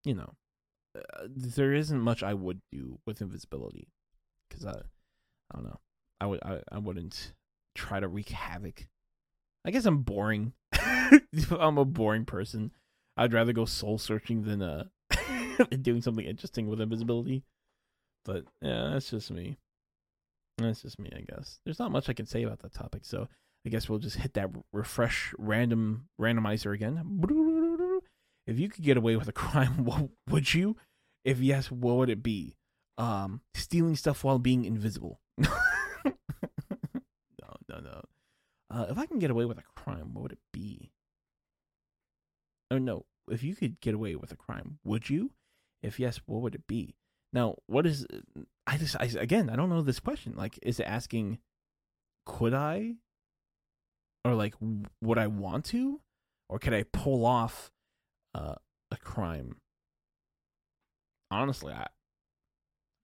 you 0.03 0.13
know, 0.13 0.33
uh, 0.95 1.27
there 1.29 1.73
isn't 1.73 1.99
much 1.99 2.21
I 2.23 2.33
would 2.33 2.61
do 2.71 2.99
with 3.05 3.21
invisibility 3.21 3.87
because 4.49 4.65
I, 4.65 4.71
I 4.71 5.55
don't 5.55 5.63
know, 5.63 5.79
I 6.19 6.25
would 6.25 6.43
I, 6.43 6.59
I 6.71 6.77
wouldn't 6.79 7.33
try 7.75 7.99
to 7.99 8.07
wreak 8.07 8.29
havoc. 8.29 8.87
I 9.65 9.71
guess 9.71 9.85
I'm 9.85 9.99
boring. 9.99 10.53
I'm 11.51 11.77
a 11.77 11.85
boring 11.85 12.25
person. 12.25 12.71
I'd 13.17 13.33
rather 13.33 13.53
go 13.53 13.65
soul 13.65 13.97
searching 13.97 14.43
than 14.43 14.61
uh 14.61 14.85
doing 15.81 16.01
something 16.01 16.25
interesting 16.25 16.67
with 16.67 16.81
invisibility. 16.81 17.43
But 18.23 18.45
yeah, 18.61 18.89
that's 18.93 19.09
just 19.09 19.31
me. 19.31 19.57
That's 20.57 20.81
just 20.81 20.99
me, 20.99 21.11
I 21.15 21.21
guess. 21.21 21.59
There's 21.65 21.79
not 21.79 21.91
much 21.91 22.09
I 22.09 22.13
can 22.13 22.25
say 22.25 22.43
about 22.43 22.59
that 22.59 22.73
topic, 22.73 23.05
so 23.05 23.27
I 23.65 23.69
guess 23.69 23.89
we'll 23.89 23.99
just 23.99 24.17
hit 24.17 24.33
that 24.33 24.49
refresh 24.71 25.33
random 25.37 26.07
randomizer 26.19 26.73
again. 26.73 27.21
If 28.47 28.59
you 28.59 28.69
could 28.69 28.83
get 28.83 28.97
away 28.97 29.15
with 29.15 29.27
a 29.27 29.33
crime, 29.33 29.83
what 29.85 30.09
would 30.29 30.53
you? 30.53 30.77
If 31.23 31.39
yes, 31.39 31.71
what 31.71 31.95
would 31.95 32.09
it 32.09 32.21
be? 32.21 32.57
Um, 32.97 33.41
stealing 33.55 33.95
stuff 33.95 34.23
while 34.23 34.39
being 34.39 34.65
invisible. 34.65 35.19
no, 35.37 35.49
no, 37.67 37.79
no. 37.81 38.01
Uh, 38.69 38.85
if 38.89 38.97
I 38.97 39.05
can 39.05 39.19
get 39.19 39.31
away 39.31 39.45
with 39.45 39.57
a 39.57 39.63
crime, 39.75 40.13
what 40.13 40.21
would 40.23 40.31
it 40.33 40.39
be? 40.53 40.91
Oh 42.71 42.77
no, 42.77 43.05
if 43.29 43.43
you 43.43 43.55
could 43.55 43.79
get 43.79 43.93
away 43.93 44.15
with 44.15 44.31
a 44.31 44.35
crime, 44.35 44.79
would 44.83 45.09
you? 45.09 45.31
If 45.83 45.99
yes, 45.99 46.19
what 46.25 46.41
would 46.41 46.55
it 46.55 46.67
be? 46.67 46.95
Now, 47.33 47.55
what 47.67 47.85
is? 47.85 48.07
I 48.65 48.77
just, 48.77 48.95
I 48.99 49.05
again, 49.19 49.49
I 49.49 49.55
don't 49.55 49.69
know 49.69 49.81
this 49.81 49.99
question. 49.99 50.33
Like, 50.35 50.57
is 50.61 50.79
it 50.79 50.85
asking, 50.85 51.39
could 52.25 52.53
I, 52.53 52.95
or 54.23 54.33
like, 54.33 54.55
would 55.01 55.17
I 55.17 55.27
want 55.27 55.65
to, 55.65 56.01
or 56.49 56.59
could 56.59 56.73
I 56.73 56.83
pull 56.83 57.25
off 57.25 57.71
uh, 58.33 58.55
a 58.89 58.97
crime? 58.97 59.57
Honestly, 61.29 61.73
I, 61.73 61.87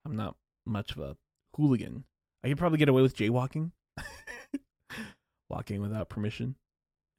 I'm 0.06 0.16
not 0.16 0.38
much 0.66 0.92
of 0.92 1.00
a 1.00 1.18
hooligan. 1.56 2.06
I 2.44 2.48
could 2.48 2.58
probably 2.58 2.78
get 2.80 2.90
away 2.90 3.02
with 3.02 3.16
jaywalking, 3.16 3.72
walking 5.50 5.82
without 5.82 6.10
permission. 6.10 6.56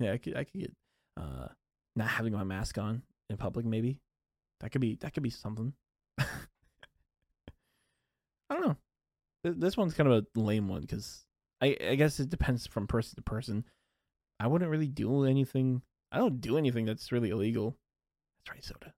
Yeah, 0.01 0.13
I 0.13 0.19
could, 0.19 0.37
I 0.37 0.45
could 0.45 0.61
get 0.61 0.75
uh, 1.21 1.49
not 1.97 2.09
having 2.09 2.33
my 2.33 2.45
mask 2.45 2.79
on 2.79 3.03
in 3.29 3.37
public. 3.37 3.67
Maybe 3.67 3.99
that 4.61 4.71
could 4.71 4.81
be 4.81 4.97
that 4.97 5.13
could 5.15 5.23
be 5.23 5.31
something. 5.31 5.73
I 6.19 6.27
don't 8.51 8.63
know. 8.63 8.77
This 9.45 9.77
one's 9.77 9.95
kind 9.95 10.11
of 10.11 10.25
a 10.25 10.39
lame 10.39 10.69
one 10.69 10.83
because 10.83 11.25
I 11.61 11.77
I 11.89 11.95
guess 11.97 12.21
it 12.21 12.31
depends 12.31 12.67
from 12.67 12.87
person 12.87 13.17
to 13.17 13.23
person. 13.23 13.65
I 14.39 14.47
wouldn't 14.47 14.71
really 14.71 14.89
do 14.89 15.25
anything. 15.25 15.83
I 16.11 16.19
don't 16.19 16.41
do 16.41 16.59
anything 16.59 16.85
that's 16.85 17.13
really 17.13 17.31
illegal. 17.31 17.77
That's 18.45 18.55
right, 18.57 18.65
soda. 18.65 18.93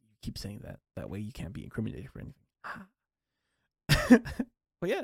You 0.00 0.16
keep 0.22 0.38
saying 0.38 0.60
that. 0.64 0.78
That 0.96 1.10
way 1.10 1.20
you 1.20 1.32
can't 1.32 1.52
be 1.52 1.64
incriminated 1.64 2.10
for 2.10 2.20
anything. 2.20 2.42
but 4.80 4.90
yeah, 4.90 5.02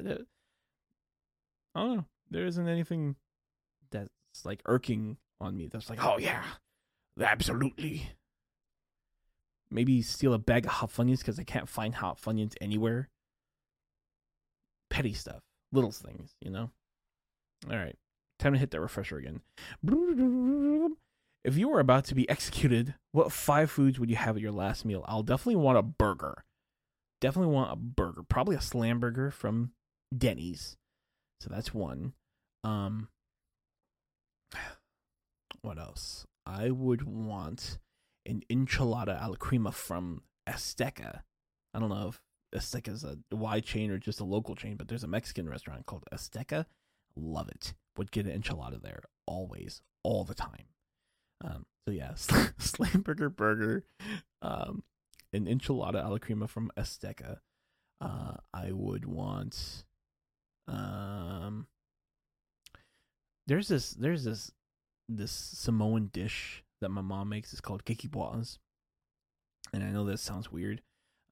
I 1.75 1.81
don't 1.81 1.97
know. 1.97 2.05
There 2.31 2.47
isn't 2.47 2.69
anything 2.69 3.17
that's 3.91 4.09
like 4.45 4.63
irking 4.67 5.19
on 5.41 5.57
me. 5.57 5.69
That's 5.69 5.91
like, 5.91 6.05
oh 6.05 6.19
yeah, 6.19 6.43
absolutely. 7.21 8.11
Maybe 9.71 10.03
steal 10.03 10.35
a 10.35 10.39
bag 10.39 10.67
of 10.67 10.73
hot 10.73 10.91
funyuns 10.91 11.19
because 11.19 11.39
I 11.39 11.45
can't 11.45 11.69
find 11.69 11.95
hot 11.95 12.21
funyuns 12.21 12.55
anywhere. 12.61 13.09
Petty 14.91 15.15
stuff, 15.15 15.41
little 15.73 15.91
things, 15.91 16.35
you 16.41 16.51
know. 16.51 16.71
All 17.71 17.77
right, 17.77 17.97
time 18.39 18.53
to 18.53 18.59
hit 18.59 18.71
that 18.73 18.81
refresher 18.81 19.17
again. 19.17 19.41
If 21.45 21.57
you 21.57 21.69
were 21.69 21.81
about 21.81 22.05
to 22.07 22.15
be 22.15 22.29
executed, 22.29 22.95
what 23.13 23.33
five 23.33 23.71
foods 23.71 23.99
would 23.99 24.11
you 24.11 24.17
have 24.17 24.37
at 24.37 24.43
your 24.43 24.53
last 24.53 24.85
meal? 24.85 25.05
I'll 25.09 25.23
definitely 25.23 25.57
want 25.57 25.79
a 25.79 25.83
burger. 25.83 26.45
Definitely 27.21 27.55
want 27.55 27.73
a 27.73 27.77
burger. 27.77 28.23
Probably 28.29 28.57
a 28.57 28.61
slam 28.61 29.01
burger 29.01 29.31
from 29.31 29.73
Denny's. 30.17 30.77
So 31.41 31.49
that's 31.51 31.73
one. 31.73 32.13
Um 32.63 33.09
what 35.63 35.79
else? 35.79 36.27
I 36.47 36.71
would 36.71 37.03
want 37.03 37.79
an 38.27 38.43
enchilada 38.51 39.23
a 39.23 39.29
la 39.31 39.37
crema 39.37 39.73
from 39.73 40.23
Azteca. 40.49 41.23
I 41.75 41.79
don't 41.79 41.89
know 41.89 42.09
if 42.09 42.23
Azteca 42.55 42.89
is 42.89 43.05
a 43.05 43.19
wide 43.35 43.65
chain 43.65 43.91
or 43.91 43.99
just 43.99 44.21
a 44.21 44.25
local 44.25 44.55
chain, 44.55 44.77
but 44.77 44.89
there's 44.89 45.05
a 45.05 45.09
Mexican 45.09 45.49
restaurant 45.49 45.87
called 45.87 46.05
Azteca. 46.13 46.67
Love 47.17 47.49
it. 47.49 47.75
Would 47.97 48.11
get 48.11 48.27
an 48.27 48.41
enchilada 48.41 48.81
there 48.81 49.03
always, 49.27 49.83
all 50.03 50.25
the 50.25 50.35
time. 50.35 50.67
Um, 51.45 51.67
so 51.85 51.93
yeah, 51.93 52.15
slam 52.15 53.03
burger 53.03 53.29
burger, 53.29 53.85
um, 54.41 54.83
an 55.33 55.47
enchilada 55.47 56.05
a 56.05 56.09
la 56.09 56.19
crema 56.19 56.47
from 56.47 56.71
Azteca. 56.77 57.39
Uh, 58.01 58.37
I 58.53 58.73
would 58.73 59.05
want. 59.05 59.85
Um, 60.69 61.67
there's 63.47 63.69
this 63.69 63.91
there's 63.91 64.25
this 64.25 64.53
this 65.17 65.33
Samoan 65.33 66.11
dish 66.13 66.65
that 66.81 66.91
my 66.91 67.01
mom 67.01 67.29
makes. 67.29 67.53
It's 67.53 67.61
called 67.61 67.85
keke 67.85 68.11
pua'a. 68.11 68.59
And 69.73 69.83
I 69.83 69.91
know 69.91 70.05
that 70.05 70.19
sounds 70.19 70.53
weird, 70.53 70.83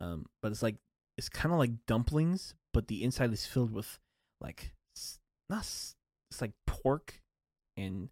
um, 0.01 0.27
but 0.41 0.53
it's 0.53 0.63
like 0.63 0.77
it's 1.19 1.29
kind 1.29 1.53
of 1.53 1.59
like 1.59 1.87
dumplings, 1.87 2.55
but 2.73 2.89
the 2.89 3.03
inside 3.05 3.33
is 3.33 3.45
filled 3.45 3.73
with 3.73 3.99
like 4.41 4.73
not 5.51 5.61
it's 5.61 6.41
like 6.41 6.53
pork 6.67 7.21
and 7.77 8.09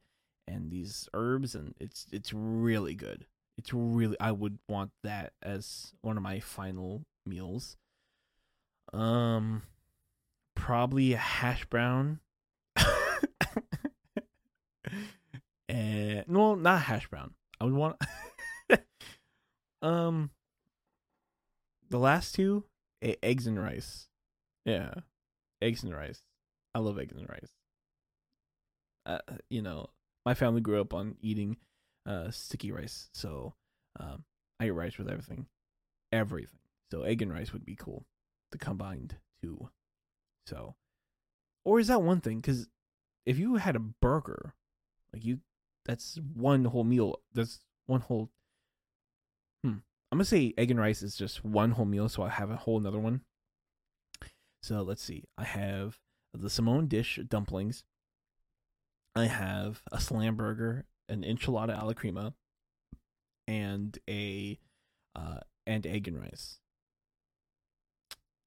and 0.46 0.70
these 0.70 1.08
herbs, 1.14 1.54
and 1.54 1.74
it's 1.78 2.06
it's 2.12 2.32
really 2.32 2.94
good. 2.94 3.26
It's 3.56 3.72
really 3.72 4.16
I 4.20 4.32
would 4.32 4.58
want 4.68 4.90
that 5.02 5.32
as 5.42 5.92
one 6.02 6.16
of 6.16 6.22
my 6.22 6.40
final 6.40 7.04
meals. 7.24 7.76
Um, 8.92 9.62
probably 10.54 11.12
a 11.12 11.18
hash 11.18 11.64
brown. 11.66 12.20
and 15.68 16.24
no, 16.28 16.54
not 16.54 16.82
hash 16.82 17.08
brown. 17.08 17.34
I 17.60 17.64
would 17.64 17.74
want. 17.74 17.96
um, 19.82 20.30
the 21.90 21.98
last 21.98 22.34
two, 22.34 22.64
eggs 23.02 23.46
and 23.46 23.62
rice. 23.62 24.08
Yeah, 24.64 24.94
eggs 25.60 25.82
and 25.82 25.94
rice. 25.94 26.22
I 26.74 26.80
love 26.80 26.98
eggs 26.98 27.16
and 27.16 27.28
rice. 27.28 27.52
Uh, 29.06 29.18
you 29.48 29.62
know, 29.62 29.88
my 30.24 30.34
family 30.34 30.60
grew 30.60 30.80
up 30.80 30.92
on 30.92 31.16
eating 31.20 31.56
uh 32.06 32.30
sticky 32.30 32.72
rice, 32.72 33.08
so 33.12 33.54
um, 33.98 34.24
I 34.60 34.66
eat 34.66 34.70
rice 34.70 34.98
with 34.98 35.08
everything, 35.08 35.46
everything. 36.12 36.60
So 36.90 37.02
egg 37.02 37.22
and 37.22 37.32
rice 37.32 37.52
would 37.52 37.64
be 37.64 37.76
cool, 37.76 38.06
the 38.52 38.58
combined 38.58 39.16
two. 39.42 39.70
So, 40.46 40.76
or 41.64 41.80
is 41.80 41.88
that 41.88 42.02
one 42.02 42.20
thing? 42.20 42.40
Because 42.40 42.68
if 43.26 43.38
you 43.38 43.56
had 43.56 43.76
a 43.76 43.80
burger, 43.80 44.54
like 45.12 45.24
you 45.24 45.40
that's 45.88 46.20
one 46.34 46.66
whole 46.66 46.84
meal. 46.84 47.18
That's 47.32 47.60
one 47.86 48.02
whole. 48.02 48.30
Hmm. 49.64 49.78
I'm 50.12 50.18
gonna 50.18 50.26
say 50.26 50.52
egg 50.58 50.70
and 50.70 50.78
rice 50.78 51.02
is 51.02 51.16
just 51.16 51.44
one 51.44 51.72
whole 51.72 51.86
meal, 51.86 52.10
so 52.10 52.22
I 52.22 52.28
have 52.28 52.50
a 52.50 52.56
whole 52.56 52.78
another 52.78 53.00
one. 53.00 53.22
So 54.62 54.82
let's 54.82 55.02
see. 55.02 55.24
I 55.38 55.44
have 55.44 55.98
the 56.34 56.50
Samoan 56.50 56.88
dish 56.88 57.18
dumplings. 57.26 57.84
I 59.16 59.26
have 59.26 59.82
a 59.90 59.98
slam 59.98 60.36
burger, 60.36 60.84
an 61.08 61.22
enchilada 61.22 61.80
a 61.80 61.86
la 61.86 61.94
crema, 61.94 62.34
and 63.46 63.98
a 64.08 64.58
uh, 65.16 65.38
and 65.66 65.86
egg 65.86 66.06
and 66.06 66.20
rice. 66.20 66.58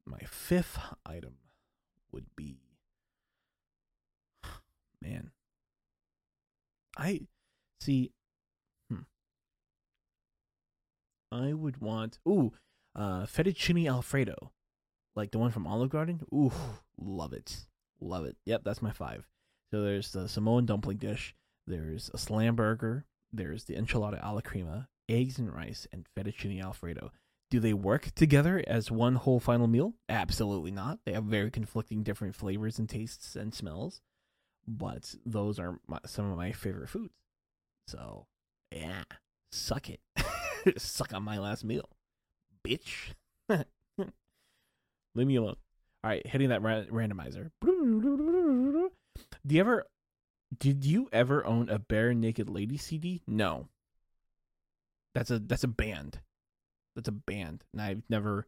My 0.06 0.20
fifth 0.30 0.78
item 1.08 1.38
would 2.12 2.28
be 2.36 2.60
man 5.02 5.32
I 6.98 7.22
see. 7.80 8.12
Hmm. 8.90 9.02
I 11.32 11.54
would 11.54 11.82
want 11.82 12.20
ooh, 12.28 12.54
uh, 12.96 13.26
fettuccine 13.26 13.90
alfredo, 13.90 14.52
like 15.16 15.32
the 15.32 15.40
one 15.40 15.52
from 15.52 15.68
Olive 15.68 15.90
Garden. 15.90 16.22
Ooh, 16.34 16.52
love 16.98 17.34
it, 17.34 17.66
love 18.00 18.26
it. 18.26 18.36
Yep, 18.46 18.64
that's 18.64 18.82
my 18.82 18.92
five. 18.92 19.28
So 19.72 19.82
there's 19.82 20.12
the 20.12 20.28
Samoan 20.28 20.66
dumpling 20.66 20.98
dish. 20.98 21.34
There's 21.66 22.12
a 22.14 22.18
slam 22.18 22.56
burger. 22.56 23.06
There's 23.32 23.64
the 23.64 23.76
enchilada 23.76 24.20
a 24.22 24.34
la 24.34 24.42
crema, 24.42 24.90
eggs 25.08 25.40
and 25.40 25.54
rice, 25.54 25.88
and 25.94 26.06
fettuccine 26.18 26.62
alfredo. 26.62 27.12
Do 27.50 27.60
they 27.60 27.74
work 27.74 28.12
together 28.16 28.64
as 28.68 28.92
one 28.92 29.16
whole 29.16 29.40
final 29.40 29.68
meal? 29.68 29.94
Absolutely 30.10 30.72
not. 30.72 31.00
They 31.06 31.14
have 31.14 31.26
very 31.26 31.52
conflicting 31.52 32.04
different 32.04 32.36
flavors 32.36 32.80
and 32.80 32.90
tastes 32.90 33.36
and 33.36 33.54
smells 33.54 34.02
but 34.68 35.16
those 35.26 35.60
are 35.60 35.80
my, 35.88 36.00
some 36.06 36.30
of 36.30 36.38
my 36.38 36.52
favorite 36.52 36.90
foods. 36.90 37.14
So, 37.88 38.28
yeah, 38.72 39.04
suck 39.52 39.90
it. 39.90 40.00
suck 40.78 41.14
on 41.14 41.24
my 41.24 41.38
last 41.40 41.64
meal, 41.64 41.90
bitch. 42.66 43.14
Leave 45.16 45.28
me 45.28 45.36
alone. 45.36 45.56
All 46.04 46.10
right, 46.10 46.26
hitting 46.26 46.50
that 46.50 46.62
ra- 46.62 46.84
randomizer. 46.90 47.52
Do 47.62 48.90
you 49.48 49.60
ever 49.60 49.86
did 50.58 50.86
you 50.86 51.10
ever 51.12 51.46
own 51.46 51.70
a 51.70 51.80
Barenaked 51.80 52.50
Lady 52.50 52.78
CD? 52.78 53.22
No. 53.28 53.68
That's 55.14 55.32
a 55.32 55.40
that's 55.40 55.64
a 55.64 55.68
band. 55.68 56.20
That's 56.96 57.08
a 57.08 57.14
band, 57.14 57.64
and 57.72 57.82
I've 57.82 58.04
never 58.10 58.48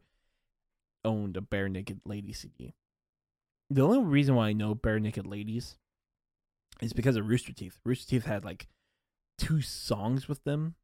owned 1.04 1.36
a 1.36 1.40
Barenaked 1.40 2.00
Lady 2.04 2.32
CD. 2.32 2.74
The 3.70 3.82
only 3.82 4.00
reason 4.00 4.34
why 4.34 4.48
I 4.48 4.52
know 4.52 4.74
Barenaked 4.74 5.26
Ladies 5.26 5.76
is 6.80 6.92
because 6.92 7.16
of 7.16 7.28
Rooster 7.28 7.52
Teeth. 7.52 7.78
Rooster 7.84 8.08
Teeth 8.08 8.24
had 8.24 8.44
like 8.44 8.66
two 9.38 9.60
songs 9.60 10.28
with 10.28 10.44
them, 10.44 10.74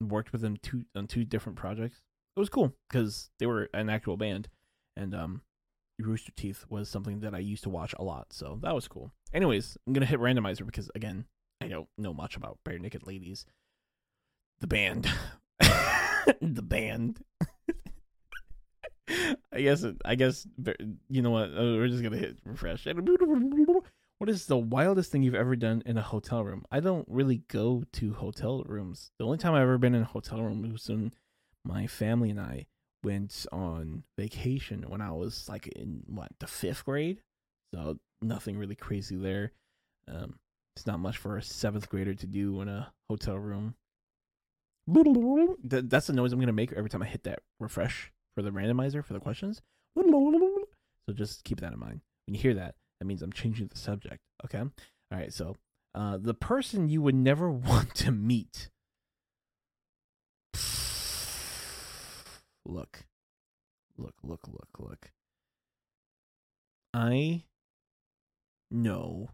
worked 0.00 0.32
with 0.32 0.40
them 0.40 0.56
two 0.56 0.84
on 0.94 1.06
two 1.06 1.24
different 1.24 1.56
projects. 1.58 2.02
It 2.36 2.40
was 2.40 2.48
cool 2.48 2.74
because 2.88 3.30
they 3.38 3.46
were 3.46 3.68
an 3.74 3.90
actual 3.90 4.16
band, 4.16 4.48
and 4.96 5.14
um, 5.14 5.42
Rooster 6.00 6.32
Teeth 6.36 6.64
was 6.68 6.88
something 6.88 7.20
that 7.20 7.34
I 7.34 7.38
used 7.38 7.64
to 7.64 7.70
watch 7.70 7.94
a 7.98 8.04
lot, 8.04 8.32
so 8.32 8.58
that 8.62 8.74
was 8.74 8.86
cool. 8.88 9.12
Anyways, 9.32 9.76
I'm 9.86 9.92
gonna 9.92 10.06
hit 10.06 10.20
randomizer 10.20 10.64
because 10.64 10.90
again, 10.94 11.24
I 11.60 11.68
don't 11.68 11.88
know 11.98 12.14
much 12.14 12.36
about 12.36 12.58
Barenaked 12.64 13.06
Ladies, 13.06 13.44
the 14.60 14.66
band, 14.66 15.10
the 15.60 16.62
band. 16.62 17.20
I 19.10 19.36
I 19.52 19.62
guess. 19.62 19.84
I 20.04 20.14
guess. 20.14 20.46
You 21.08 21.22
know 21.22 21.30
what? 21.30 21.50
Uh, 21.50 21.76
we're 21.76 21.88
just 21.88 22.02
gonna 22.02 22.16
hit 22.16 22.38
refresh. 22.44 22.86
What 24.18 24.28
is 24.28 24.46
the 24.46 24.58
wildest 24.58 25.12
thing 25.12 25.22
you've 25.22 25.34
ever 25.36 25.54
done 25.54 25.82
in 25.86 25.96
a 25.96 26.02
hotel 26.02 26.42
room? 26.44 26.64
I 26.72 26.80
don't 26.80 27.06
really 27.08 27.42
go 27.48 27.84
to 27.92 28.14
hotel 28.14 28.64
rooms. 28.66 29.12
The 29.18 29.24
only 29.24 29.38
time 29.38 29.54
I've 29.54 29.62
ever 29.62 29.78
been 29.78 29.94
in 29.94 30.02
a 30.02 30.06
hotel 30.06 30.42
room 30.42 30.68
was 30.72 30.88
when 30.88 31.12
my 31.64 31.86
family 31.86 32.30
and 32.30 32.40
I 32.40 32.66
went 33.04 33.46
on 33.52 34.02
vacation 34.18 34.84
when 34.88 35.00
I 35.00 35.12
was 35.12 35.48
like 35.48 35.68
in 35.68 36.02
what 36.08 36.32
the 36.40 36.48
fifth 36.48 36.84
grade. 36.84 37.22
So 37.72 37.98
nothing 38.20 38.58
really 38.58 38.74
crazy 38.74 39.14
there. 39.14 39.52
Um, 40.08 40.40
it's 40.74 40.86
not 40.86 40.98
much 40.98 41.16
for 41.16 41.36
a 41.36 41.42
seventh 41.42 41.88
grader 41.88 42.14
to 42.14 42.26
do 42.26 42.60
in 42.60 42.68
a 42.68 42.92
hotel 43.08 43.36
room. 43.36 43.76
That's 45.62 46.08
the 46.08 46.12
noise 46.12 46.32
I'm 46.32 46.40
gonna 46.40 46.52
make 46.52 46.72
every 46.72 46.90
time 46.90 47.02
I 47.02 47.06
hit 47.06 47.22
that 47.24 47.40
refresh 47.60 48.10
for 48.34 48.42
the 48.42 48.50
randomizer 48.50 49.04
for 49.04 49.12
the 49.12 49.20
questions. 49.20 49.62
So 51.06 51.14
just 51.14 51.44
keep 51.44 51.60
that 51.60 51.72
in 51.72 51.78
mind. 51.78 52.00
When 52.26 52.34
you 52.34 52.40
hear 52.40 52.54
that, 52.54 52.74
that 52.98 53.06
means 53.06 53.22
I'm 53.22 53.32
changing 53.32 53.68
the 53.68 53.78
subject. 53.78 54.20
Okay. 54.44 54.58
All 54.58 54.70
right. 55.10 55.32
So, 55.32 55.56
uh, 55.94 56.18
the 56.20 56.34
person 56.34 56.88
you 56.88 57.02
would 57.02 57.14
never 57.14 57.50
want 57.52 57.94
to 57.96 58.10
meet. 58.10 58.70
Look, 62.64 63.06
look, 63.96 64.14
look, 64.22 64.46
look, 64.46 64.68
look. 64.78 65.10
I 66.92 67.44
know. 68.70 69.30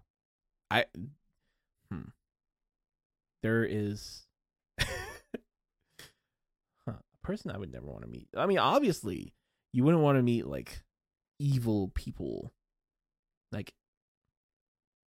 I. 0.70 0.84
Hmm. 1.90 2.10
There 3.42 3.64
is. 3.64 4.28
huh, 4.80 4.86
a 6.86 6.94
person 7.24 7.50
I 7.50 7.58
would 7.58 7.72
never 7.72 7.86
want 7.86 8.02
to 8.02 8.08
meet. 8.08 8.28
I 8.36 8.46
mean, 8.46 8.58
obviously, 8.58 9.34
you 9.72 9.82
wouldn't 9.82 10.02
want 10.02 10.16
to 10.18 10.22
meet 10.22 10.46
like 10.46 10.84
evil 11.40 11.90
people 11.96 12.52
like, 13.52 13.72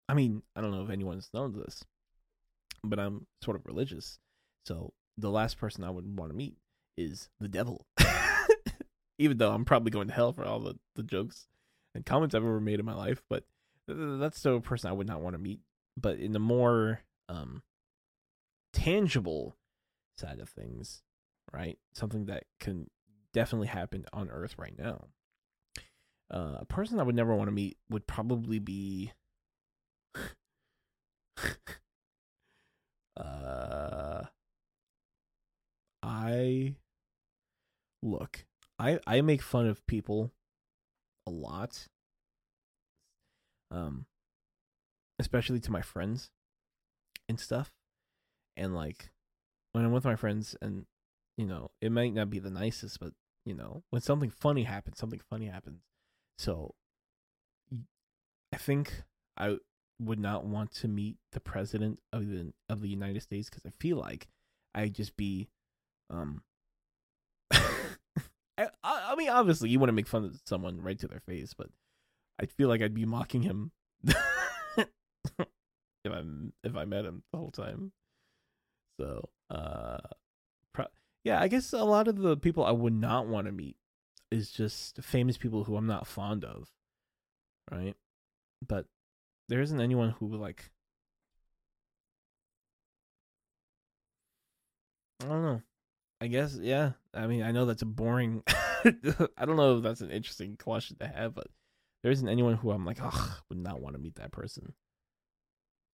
I 0.08 0.14
mean, 0.14 0.44
I 0.56 0.62
don't 0.62 0.72
know 0.72 0.84
if 0.84 0.90
anyone's 0.90 1.30
known 1.34 1.54
this, 1.54 1.84
but 2.84 3.00
I'm 3.00 3.26
sort 3.42 3.58
of 3.58 3.66
religious. 3.66 4.20
So 4.66 4.94
the 5.18 5.32
last 5.32 5.58
person 5.58 5.84
I 5.84 5.90
would 5.90 6.18
want 6.18 6.32
to 6.32 6.38
meet 6.38 6.58
is 6.98 7.30
the 7.40 7.48
devil. 7.48 7.86
Even 9.18 9.38
though 9.38 9.52
I'm 9.52 9.66
probably 9.66 9.92
going 9.92 10.08
to 10.08 10.14
hell 10.14 10.34
for 10.34 10.46
all 10.46 10.60
the, 10.60 10.76
the 10.96 11.04
jokes 11.04 11.48
and 11.94 12.06
comments 12.06 12.36
I've 12.36 12.44
ever 12.44 12.60
made 12.60 12.80
in 12.80 12.86
my 12.86 12.94
life, 12.94 13.24
but 13.30 13.44
that's 13.88 14.42
the 14.42 14.60
person 14.60 14.90
I 14.90 14.94
would 14.94 15.08
not 15.08 15.22
want 15.22 15.36
to 15.36 15.42
meet. 15.42 15.62
But 15.98 16.20
in 16.20 16.34
the 16.34 16.40
more 16.40 17.00
um, 17.30 17.64
tangible 18.74 19.56
side 20.18 20.40
of 20.40 20.50
things, 20.50 21.02
right? 21.54 21.78
Something 21.94 22.26
that 22.26 22.44
can 22.60 22.90
definitely 23.34 23.68
happen 23.68 24.06
on 24.12 24.30
Earth 24.30 24.56
right 24.58 24.78
now 24.78 25.08
uh, 26.32 26.58
a 26.60 26.66
person 26.66 27.00
I 27.00 27.04
would 27.04 27.16
never 27.16 27.36
want 27.36 27.48
to 27.48 27.54
meet 27.54 27.78
would 27.90 28.08
probably 28.08 28.60
be. 28.60 29.12
uh, 33.18 34.24
I 36.02 36.76
look. 38.02 38.46
I 38.80 39.00
I 39.06 39.22
make 39.22 39.42
fun 39.42 39.68
of 39.68 39.86
people 39.88 40.32
a 41.28 41.32
lot. 41.32 41.88
Um, 43.72 44.06
especially 45.20 45.60
to 45.60 45.72
my 45.72 45.82
friends 45.82 46.30
and 47.28 47.40
stuff, 47.40 47.72
and 48.56 48.76
like 48.76 49.10
when 49.74 49.84
I'm 49.86 49.92
with 49.92 50.06
my 50.06 50.16
friends, 50.16 50.56
and 50.62 50.86
you 51.38 51.46
know, 51.46 51.72
it 51.82 51.92
might 51.92 52.14
not 52.14 52.30
be 52.30 52.40
the 52.40 52.50
nicest, 52.50 53.00
but 53.00 53.14
you 53.46 53.54
know, 53.54 53.84
when 53.92 54.02
something 54.02 54.32
funny 54.32 54.64
happens, 54.64 54.98
something 54.98 55.22
funny 55.30 55.48
happens 55.48 55.82
so 56.38 56.76
I 58.54 58.58
think 58.58 59.04
I 59.38 59.58
would 60.00 60.20
not 60.20 60.46
want 60.46 60.72
to 60.76 60.88
meet 60.88 61.18
the 61.32 61.40
president 61.40 62.00
of 62.12 62.28
the 62.28 62.54
of 62.70 62.82
the 62.82 62.90
United 62.90 63.22
States 63.22 63.50
because 63.50 63.66
I 63.66 63.72
feel 63.80 63.98
like 63.98 64.28
I'd 64.74 64.94
just 64.94 65.16
be 65.16 65.48
um 66.10 66.42
I, 67.52 68.68
I 68.84 69.16
mean 69.16 69.30
obviously 69.30 69.70
you 69.70 69.80
want 69.80 69.90
to 69.90 69.94
make 69.94 70.08
fun 70.08 70.26
of 70.26 70.40
someone 70.46 70.82
right 70.82 71.00
to 71.00 71.08
their 71.08 71.22
face, 71.22 71.54
but 71.54 71.68
I 72.40 72.46
feel 72.46 72.70
like 72.70 72.82
I'd 72.82 72.94
be 72.94 73.06
mocking 73.06 73.42
him 73.42 73.72
if 74.04 74.88
I 76.06 76.24
if 76.64 76.76
I 76.76 76.86
met 76.86 77.06
him 77.06 77.24
the 77.32 77.38
whole 77.38 77.52
time. 77.52 77.92
So, 79.00 79.30
uh 79.50 79.98
pro- 80.74 80.88
yeah, 81.24 81.42
I 81.42 81.48
guess 81.48 81.74
a 81.74 81.84
lot 81.84 82.08
of 82.08 82.18
the 82.18 82.38
people 82.38 82.66
I 82.66 82.72
would 82.72 82.94
not 82.94 83.28
want 83.28 83.48
to 83.48 83.52
meet 83.54 83.78
is 84.32 84.52
just 84.52 85.02
famous 85.02 85.38
people 85.38 85.64
who 85.64 85.78
I'm 85.78 85.88
not 85.88 86.08
fond 86.08 86.44
of, 86.44 86.70
right? 87.72 87.96
But 88.66 88.86
there 89.50 89.62
isn't 89.62 89.80
anyone 89.82 90.12
who 90.12 90.36
like 90.36 90.72
I 95.24 95.28
don't 95.28 95.44
know. 95.44 95.62
I 96.22 96.28
guess 96.28 96.58
yeah. 96.62 96.92
I 97.14 97.28
mean, 97.28 97.44
I 97.44 97.52
know 97.52 97.66
that's 97.66 97.82
a 97.82 97.86
boring. 97.86 98.44
I 98.48 99.46
don't 99.46 99.58
know 99.58 99.78
if 99.78 99.84
that's 99.84 100.02
an 100.02 100.12
interesting 100.12 100.58
question 100.58 100.98
to 101.00 101.08
have, 101.08 101.34
but 101.34 101.48
there 102.04 102.12
isn't 102.12 102.30
anyone 102.30 102.56
who 102.56 102.72
I'm 102.72 102.86
like, 102.86 103.00
oh, 103.02 103.38
would 103.50 103.58
not 103.58 103.82
want 103.82 103.96
to 103.96 104.02
meet 104.02 104.16
that 104.16 104.32
person. 104.32 104.74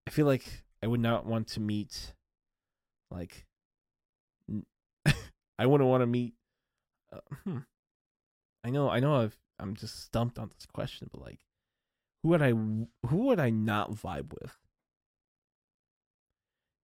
I 0.08 0.12
feel 0.12 0.26
like 0.26 0.64
I 0.82 0.88
would 0.88 1.00
not 1.00 1.26
want 1.26 1.50
to 1.50 1.60
meet, 1.60 2.14
like, 3.12 3.46
I 5.60 5.66
wouldn't 5.66 5.90
want 5.90 6.02
to 6.02 6.08
meet. 6.08 6.34
Uh, 7.14 7.20
hmm. 7.44 7.58
I 8.64 8.70
know, 8.70 8.90
I 8.90 9.00
know, 9.00 9.16
I've, 9.16 9.38
I'm 9.60 9.76
just 9.76 10.04
stumped 10.04 10.38
on 10.40 10.50
this 10.50 10.66
question, 10.66 11.10
but 11.12 11.22
like, 11.22 11.40
who 12.24 12.30
would 12.30 12.42
I, 12.42 12.50
who 12.52 12.88
would 13.28 13.40
I 13.40 13.50
not 13.50 13.92
vibe 13.92 14.34
with? 14.34 14.58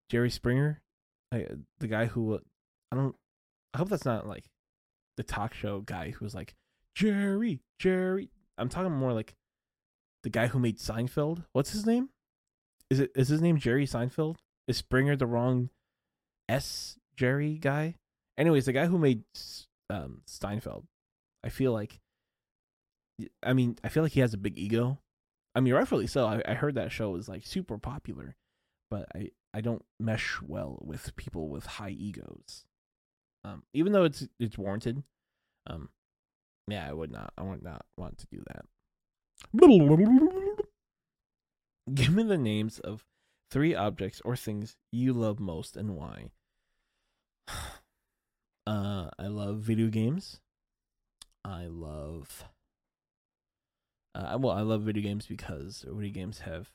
Jerry 0.09 0.29
Springer, 0.29 0.81
I, 1.33 1.47
the 1.79 1.87
guy 1.87 2.05
who, 2.05 2.39
I 2.91 2.95
don't, 2.95 3.15
I 3.73 3.77
hope 3.77 3.89
that's 3.89 4.05
not 4.05 4.27
like 4.27 4.45
the 5.17 5.23
talk 5.23 5.53
show 5.53 5.81
guy 5.81 6.11
who 6.11 6.23
was 6.23 6.35
like 6.35 6.55
Jerry, 6.95 7.59
Jerry. 7.79 8.29
I'm 8.57 8.69
talking 8.69 8.91
more 8.91 9.13
like 9.13 9.35
the 10.23 10.29
guy 10.29 10.47
who 10.47 10.59
made 10.59 10.79
Seinfeld. 10.79 11.43
What's 11.51 11.71
his 11.71 11.85
name? 11.85 12.09
Is 12.89 12.99
it 12.99 13.11
is 13.15 13.27
his 13.27 13.41
name 13.41 13.57
Jerry 13.57 13.85
Seinfeld? 13.85 14.37
Is 14.67 14.77
Springer 14.77 15.15
the 15.15 15.25
wrong 15.25 15.69
S 16.47 16.97
Jerry 17.15 17.57
guy? 17.57 17.95
Anyways, 18.37 18.65
the 18.65 18.73
guy 18.73 18.85
who 18.85 18.97
made 18.97 19.23
um, 19.89 20.21
Seinfeld. 20.27 20.85
I 21.45 21.49
feel 21.49 21.71
like, 21.71 21.99
I 23.43 23.53
mean, 23.53 23.77
I 23.83 23.89
feel 23.89 24.03
like 24.03 24.13
he 24.13 24.19
has 24.21 24.33
a 24.33 24.37
big 24.37 24.57
ego. 24.57 24.99
I 25.53 25.59
mean, 25.61 25.73
rightfully 25.73 26.07
so. 26.07 26.25
I, 26.25 26.41
I 26.45 26.53
heard 26.55 26.75
that 26.75 26.91
show 26.91 27.11
was 27.11 27.29
like 27.29 27.45
super 27.45 27.77
popular, 27.77 28.35
but 28.89 29.07
I 29.15 29.29
I 29.53 29.61
don't 29.61 29.85
mesh 30.01 30.41
well 30.41 30.79
with 30.83 31.15
people 31.15 31.47
with 31.47 31.65
high 31.65 31.91
egos. 31.91 32.65
Um, 33.45 33.63
even 33.73 33.93
though 33.93 34.03
it's 34.03 34.27
it's 34.39 34.57
warranted. 34.57 35.03
Um, 35.67 35.89
yeah, 36.67 36.89
I 36.89 36.93
would 36.93 37.11
not. 37.11 37.31
I 37.37 37.43
would 37.43 37.63
not 37.63 37.85
want 37.95 38.17
to 38.17 38.27
do 38.27 38.43
that. 38.47 38.65
Give 41.93 42.13
me 42.13 42.23
the 42.23 42.37
names 42.37 42.79
of 42.79 43.05
three 43.51 43.75
objects 43.75 44.21
or 44.25 44.35
things 44.35 44.75
you 44.91 45.13
love 45.13 45.39
most 45.39 45.77
and 45.77 45.95
why. 45.95 46.31
Uh, 48.67 49.11
I 49.19 49.27
love 49.27 49.59
video 49.59 49.89
games. 49.89 50.39
I 51.45 51.67
love. 51.67 52.45
Uh, 54.15 54.37
well, 54.39 54.53
I 54.53 54.61
love 54.61 54.81
video 54.81 55.03
games 55.03 55.27
because 55.27 55.85
video 55.87 56.11
games 56.11 56.39
have 56.39 56.71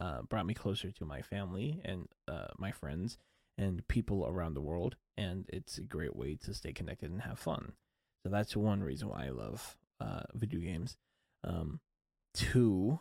uh, 0.00 0.22
brought 0.22 0.46
me 0.46 0.54
closer 0.54 0.92
to 0.92 1.04
my 1.04 1.20
family 1.20 1.80
and 1.84 2.06
uh, 2.28 2.48
my 2.56 2.70
friends 2.70 3.18
and 3.58 3.86
people 3.88 4.24
around 4.26 4.54
the 4.54 4.60
world, 4.60 4.96
and 5.16 5.46
it's 5.48 5.78
a 5.78 5.82
great 5.82 6.14
way 6.14 6.36
to 6.44 6.54
stay 6.54 6.72
connected 6.72 7.10
and 7.10 7.22
have 7.22 7.38
fun. 7.38 7.72
So 8.22 8.30
that's 8.30 8.56
one 8.56 8.82
reason 8.82 9.08
why 9.08 9.26
I 9.26 9.30
love 9.30 9.76
uh, 10.00 10.22
video 10.32 10.60
games. 10.60 10.96
Um, 11.42 11.80
two 12.34 13.00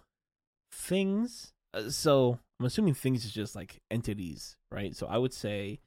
things. 0.71 1.53
Uh, 1.73 1.89
so 1.89 2.39
I'm 2.59 2.65
assuming 2.65 2.95
things 2.95 3.23
is 3.23 3.31
just 3.31 3.55
like 3.55 3.81
entities, 3.91 4.57
right? 4.71 4.95
So 4.95 5.05
I 5.07 5.17
would 5.17 5.33
say 5.33 5.79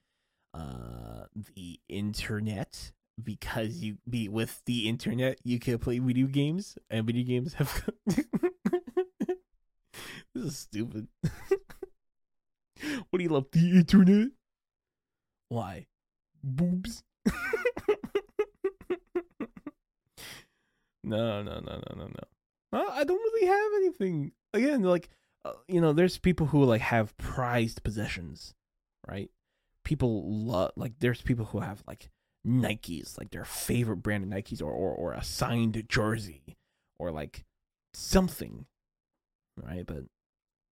uh, 0.54 1.24
the 1.54 1.80
internet 1.88 2.92
because 3.22 3.78
you 3.78 3.96
be 4.08 4.28
with 4.28 4.62
the 4.66 4.88
internet 4.88 5.38
you 5.42 5.58
can 5.58 5.78
play 5.78 5.98
video 5.98 6.26
games 6.26 6.76
and 6.90 7.06
video 7.06 7.24
games 7.24 7.54
have 7.54 7.88
this 8.06 8.24
is 10.34 10.58
stupid. 10.58 11.08
What 13.08 13.18
do 13.18 13.22
you 13.22 13.30
love 13.30 13.46
the 13.52 13.70
internet? 13.70 14.28
Why? 15.48 15.86
Boobs. 16.44 17.02
No 21.02 21.40
no 21.40 21.60
no 21.60 21.80
no 21.88 21.94
no 21.96 22.08
no. 22.08 22.88
I 22.90 23.04
don't 23.04 23.16
really 23.16 23.46
have 23.46 23.72
anything. 23.76 24.32
Again 24.52 24.82
like 24.82 25.08
uh, 25.44 25.52
you 25.68 25.80
know 25.80 25.92
there's 25.92 26.18
people 26.18 26.48
who 26.48 26.64
like 26.64 26.80
have 26.80 27.16
prized 27.16 27.84
possessions 27.84 28.54
right? 29.06 29.30
People 29.84 30.24
love 30.28 30.72
like 30.76 30.94
there's 30.98 31.22
people 31.22 31.44
who 31.44 31.60
have 31.60 31.82
like 31.86 32.10
Nikes, 32.46 33.18
like 33.18 33.30
their 33.30 33.44
favorite 33.44 33.96
brand 33.96 34.24
of 34.24 34.30
Nikes, 34.30 34.62
or 34.62 34.70
or, 34.70 34.92
or 34.92 35.12
a 35.12 35.24
signed 35.24 35.82
jersey, 35.88 36.56
or 36.98 37.10
like 37.10 37.44
something, 37.92 38.66
right? 39.56 39.84
But 39.84 40.04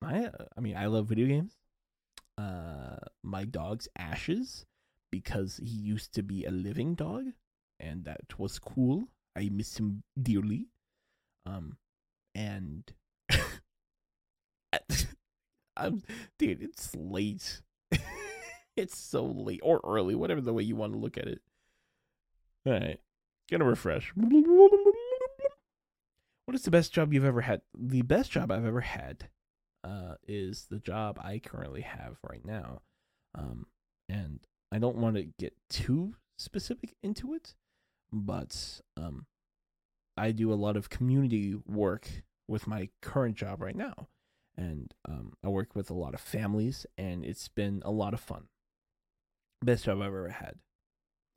I 0.02 0.30
I 0.56 0.60
mean 0.60 0.76
I 0.76 0.86
love 0.86 1.06
video 1.06 1.26
games. 1.26 1.56
Uh, 2.36 2.96
my 3.22 3.44
dog's 3.44 3.88
Ashes 3.96 4.66
because 5.10 5.60
he 5.62 5.76
used 5.76 6.12
to 6.14 6.22
be 6.22 6.44
a 6.44 6.50
living 6.50 6.94
dog, 6.94 7.26
and 7.80 8.04
that 8.04 8.38
was 8.38 8.58
cool. 8.58 9.08
I 9.36 9.48
miss 9.52 9.78
him 9.78 10.02
dearly. 10.20 10.68
Um, 11.46 11.76
and 12.34 12.84
I'm 15.76 16.02
dude, 16.38 16.62
it's 16.62 16.94
late. 16.94 17.62
it's 18.76 18.96
so 18.96 19.24
late 19.24 19.60
or 19.62 19.80
early, 19.84 20.14
whatever 20.14 20.40
the 20.40 20.52
way 20.52 20.62
you 20.62 20.76
want 20.76 20.92
to 20.92 20.98
look 20.98 21.18
at 21.18 21.26
it. 21.26 21.42
All 22.66 22.72
right, 22.72 23.00
gonna 23.50 23.64
refresh. 23.64 24.12
What 26.46 26.54
is 26.54 26.62
the 26.62 26.70
best 26.70 26.92
job 26.92 27.12
you've 27.12 27.24
ever 27.24 27.42
had? 27.42 27.62
The 27.76 28.02
best 28.02 28.30
job 28.30 28.50
I've 28.50 28.66
ever 28.66 28.82
had 28.82 29.28
uh, 29.82 30.14
is 30.26 30.66
the 30.70 30.78
job 30.78 31.18
I 31.22 31.38
currently 31.38 31.82
have 31.82 32.18
right 32.28 32.44
now. 32.44 32.82
Um, 33.34 33.66
and 34.08 34.40
I 34.72 34.78
don't 34.78 34.96
want 34.96 35.16
to 35.16 35.28
get 35.38 35.54
too 35.68 36.14
specific 36.38 36.94
into 37.02 37.34
it, 37.34 37.54
but 38.12 38.80
um, 38.96 39.26
I 40.16 40.32
do 40.32 40.52
a 40.52 40.54
lot 40.54 40.76
of 40.76 40.90
community 40.90 41.54
work 41.66 42.08
with 42.46 42.66
my 42.66 42.88
current 43.02 43.36
job 43.36 43.62
right 43.62 43.76
now. 43.76 44.08
And 44.56 44.94
um, 45.08 45.32
I 45.44 45.48
work 45.48 45.74
with 45.74 45.90
a 45.90 45.94
lot 45.94 46.14
of 46.14 46.20
families, 46.20 46.86
and 46.96 47.24
it's 47.24 47.48
been 47.48 47.82
a 47.84 47.90
lot 47.90 48.14
of 48.14 48.20
fun. 48.20 48.44
Best 49.62 49.84
job 49.84 50.00
I've 50.00 50.06
ever 50.06 50.28
had. 50.28 50.56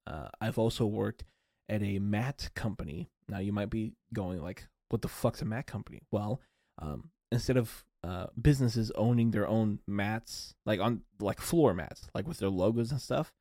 Uh, 0.08 0.30
I've 0.39 0.58
also 0.58 0.86
worked 0.86 1.26
at 1.70 1.84
a 1.84 2.00
mat 2.00 2.50
company. 2.56 3.10
Now 3.28 3.39
you 3.39 3.52
might 3.52 3.70
be 3.70 3.93
going 4.13 4.41
like, 4.41 4.67
"What 4.89 5.02
the 5.02 5.10
fuck's 5.10 5.41
a 5.41 5.46
mat 5.46 5.67
company?" 5.67 6.02
Well, 6.12 6.41
um, 6.80 7.12
instead 7.32 7.58
of 7.58 7.86
uh, 8.04 8.28
businesses 8.41 8.91
owning 8.96 9.32
their 9.32 9.48
own 9.48 9.80
mats, 9.86 10.56
like 10.65 10.80
on 10.80 11.02
like 11.20 11.41
floor 11.41 11.74
mats, 11.74 12.08
like 12.15 12.28
with 12.28 12.39
their 12.39 12.50
logos 12.50 12.91
and 12.91 13.02
stuff, 13.02 13.34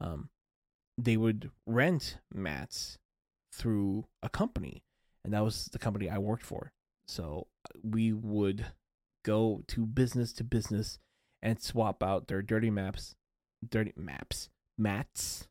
um, 0.00 0.30
they 0.96 1.16
would 1.16 1.50
rent 1.66 2.18
mats 2.32 2.98
through 3.52 4.06
a 4.22 4.28
company, 4.28 4.82
and 5.24 5.34
that 5.34 5.44
was 5.44 5.66
the 5.66 5.78
company 5.78 6.08
I 6.08 6.18
worked 6.18 6.44
for. 6.44 6.72
So 7.06 7.48
we 7.82 8.12
would 8.12 8.66
go 9.24 9.62
to 9.68 9.86
business 9.86 10.32
to 10.34 10.44
business 10.44 10.98
and 11.42 11.60
swap 11.60 12.02
out 12.02 12.28
their 12.28 12.40
dirty 12.40 12.70
maps, 12.70 13.14
dirty 13.68 13.92
maps, 13.96 14.48
mats, 14.78 15.48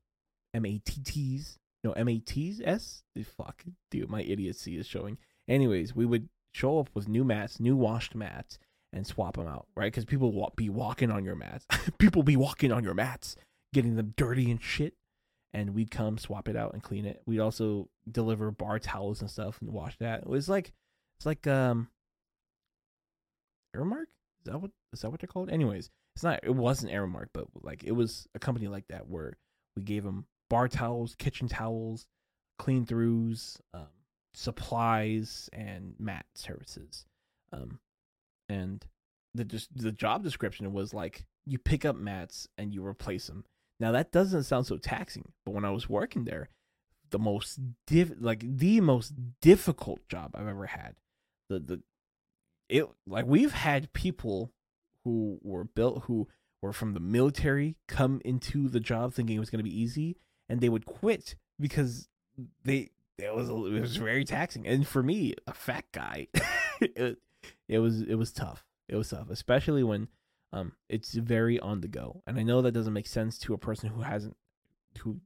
M 0.53 0.65
A 0.65 0.77
T 0.79 1.01
T's, 1.03 1.59
no 1.83 1.91
M 1.93 2.09
A 2.09 2.19
T's 2.19 2.61
S. 2.63 3.03
Fuck, 3.37 3.63
dude, 3.91 4.09
my 4.09 4.21
idiocy 4.21 4.77
is 4.77 4.87
showing. 4.87 5.17
Anyways, 5.47 5.95
we 5.95 6.05
would 6.05 6.29
show 6.53 6.79
up 6.79 6.89
with 6.93 7.07
new 7.07 7.23
mats, 7.23 7.59
new 7.59 7.75
washed 7.75 8.15
mats, 8.15 8.59
and 8.93 9.05
swap 9.05 9.35
them 9.35 9.47
out, 9.47 9.67
right? 9.75 9.91
Because 9.91 10.05
people 10.05 10.31
will 10.31 10.53
be 10.55 10.69
walking 10.69 11.11
on 11.11 11.25
your 11.25 11.35
mats. 11.35 11.65
people 11.97 12.23
be 12.23 12.37
walking 12.37 12.71
on 12.71 12.83
your 12.83 12.93
mats, 12.93 13.35
getting 13.73 13.95
them 13.95 14.13
dirty 14.15 14.49
and 14.49 14.61
shit. 14.61 14.93
And 15.55 15.75
we'd 15.75 15.91
come 15.91 16.17
swap 16.17 16.47
it 16.47 16.55
out 16.55 16.73
and 16.73 16.81
clean 16.81 17.05
it. 17.05 17.21
We'd 17.27 17.39
also 17.39 17.87
deliver 18.09 18.49
bar 18.49 18.79
towels 18.79 19.21
and 19.21 19.29
stuff 19.29 19.61
and 19.61 19.71
wash 19.71 19.97
that. 19.99 20.21
It 20.21 20.27
was 20.27 20.49
like 20.49 20.71
it's 21.17 21.27
like 21.27 21.45
um 21.45 21.89
Aramark? 23.75 24.07
Is 24.45 24.51
that 24.51 24.59
what 24.59 24.71
is 24.93 25.01
that 25.01 25.09
what 25.11 25.19
they're 25.19 25.27
called? 25.27 25.49
Anyways, 25.49 25.89
it's 26.15 26.23
not 26.23 26.39
it 26.43 26.55
wasn't 26.55 26.91
Aramark, 26.91 27.27
but 27.33 27.45
like 27.61 27.83
it 27.83 27.91
was 27.91 28.27
a 28.33 28.39
company 28.39 28.67
like 28.67 28.87
that 28.89 29.07
where 29.07 29.37
we 29.75 29.83
gave 29.83 30.03
them 30.03 30.25
bar 30.53 30.67
towels, 30.67 31.15
kitchen 31.15 31.47
towels, 31.47 32.05
clean 32.59 32.85
throughs, 32.85 33.59
um, 33.73 33.87
supplies 34.35 35.49
and 35.51 35.95
mat 35.97 36.27
services. 36.35 37.07
Um, 37.51 37.79
and 38.47 38.85
the 39.33 39.45
just 39.45 39.75
the 39.75 39.91
job 39.91 40.21
description 40.21 40.71
was 40.71 40.93
like 40.93 41.25
you 41.47 41.57
pick 41.57 41.85
up 41.85 41.95
mats 41.95 42.47
and 42.55 42.71
you 42.71 42.85
replace 42.85 43.25
them. 43.25 43.45
Now 43.79 43.93
that 43.93 44.11
doesn't 44.11 44.43
sound 44.43 44.67
so 44.67 44.77
taxing, 44.77 45.31
but 45.43 45.55
when 45.55 45.65
I 45.65 45.71
was 45.71 45.89
working 45.89 46.25
there, 46.25 46.49
the 47.09 47.17
most 47.17 47.59
diff 47.87 48.11
like 48.19 48.43
the 48.45 48.79
most 48.79 49.11
difficult 49.41 50.07
job 50.07 50.35
I've 50.35 50.47
ever 50.47 50.67
had. 50.67 50.97
The 51.49 51.61
the 51.61 51.81
it 52.69 52.85
like 53.07 53.25
we've 53.25 53.53
had 53.53 53.91
people 53.93 54.51
who 55.03 55.39
were 55.41 55.63
built 55.63 56.03
who 56.03 56.27
were 56.61 56.73
from 56.73 56.93
the 56.93 56.99
military 56.99 57.75
come 57.87 58.21
into 58.23 58.69
the 58.69 58.79
job 58.79 59.15
thinking 59.15 59.35
it 59.35 59.39
was 59.39 59.49
going 59.49 59.65
to 59.65 59.69
be 59.69 59.81
easy 59.81 60.17
and 60.49 60.61
they 60.61 60.69
would 60.69 60.85
quit 60.85 61.35
because 61.59 62.07
they 62.63 62.89
it 63.17 63.33
was 63.33 63.49
it 63.49 63.79
was 63.81 63.97
very 63.97 64.25
taxing, 64.25 64.67
and 64.67 64.87
for 64.87 65.03
me, 65.03 65.35
a 65.47 65.53
fat 65.53 65.85
guy, 65.91 66.27
it, 66.81 67.17
it 67.67 67.79
was 67.79 68.01
it 68.01 68.15
was 68.15 68.31
tough. 68.31 68.65
It 68.89 68.95
was 68.95 69.09
tough, 69.09 69.29
especially 69.29 69.83
when 69.83 70.07
um 70.51 70.73
it's 70.89 71.13
very 71.13 71.59
on 71.59 71.81
the 71.81 71.87
go. 71.87 72.23
And 72.25 72.39
I 72.39 72.43
know 72.43 72.61
that 72.61 72.71
doesn't 72.71 72.93
make 72.93 73.07
sense 73.07 73.37
to 73.39 73.53
a 73.53 73.57
person 73.57 73.89
who 73.89 74.01
hasn't 74.01 74.35
who 74.99 75.19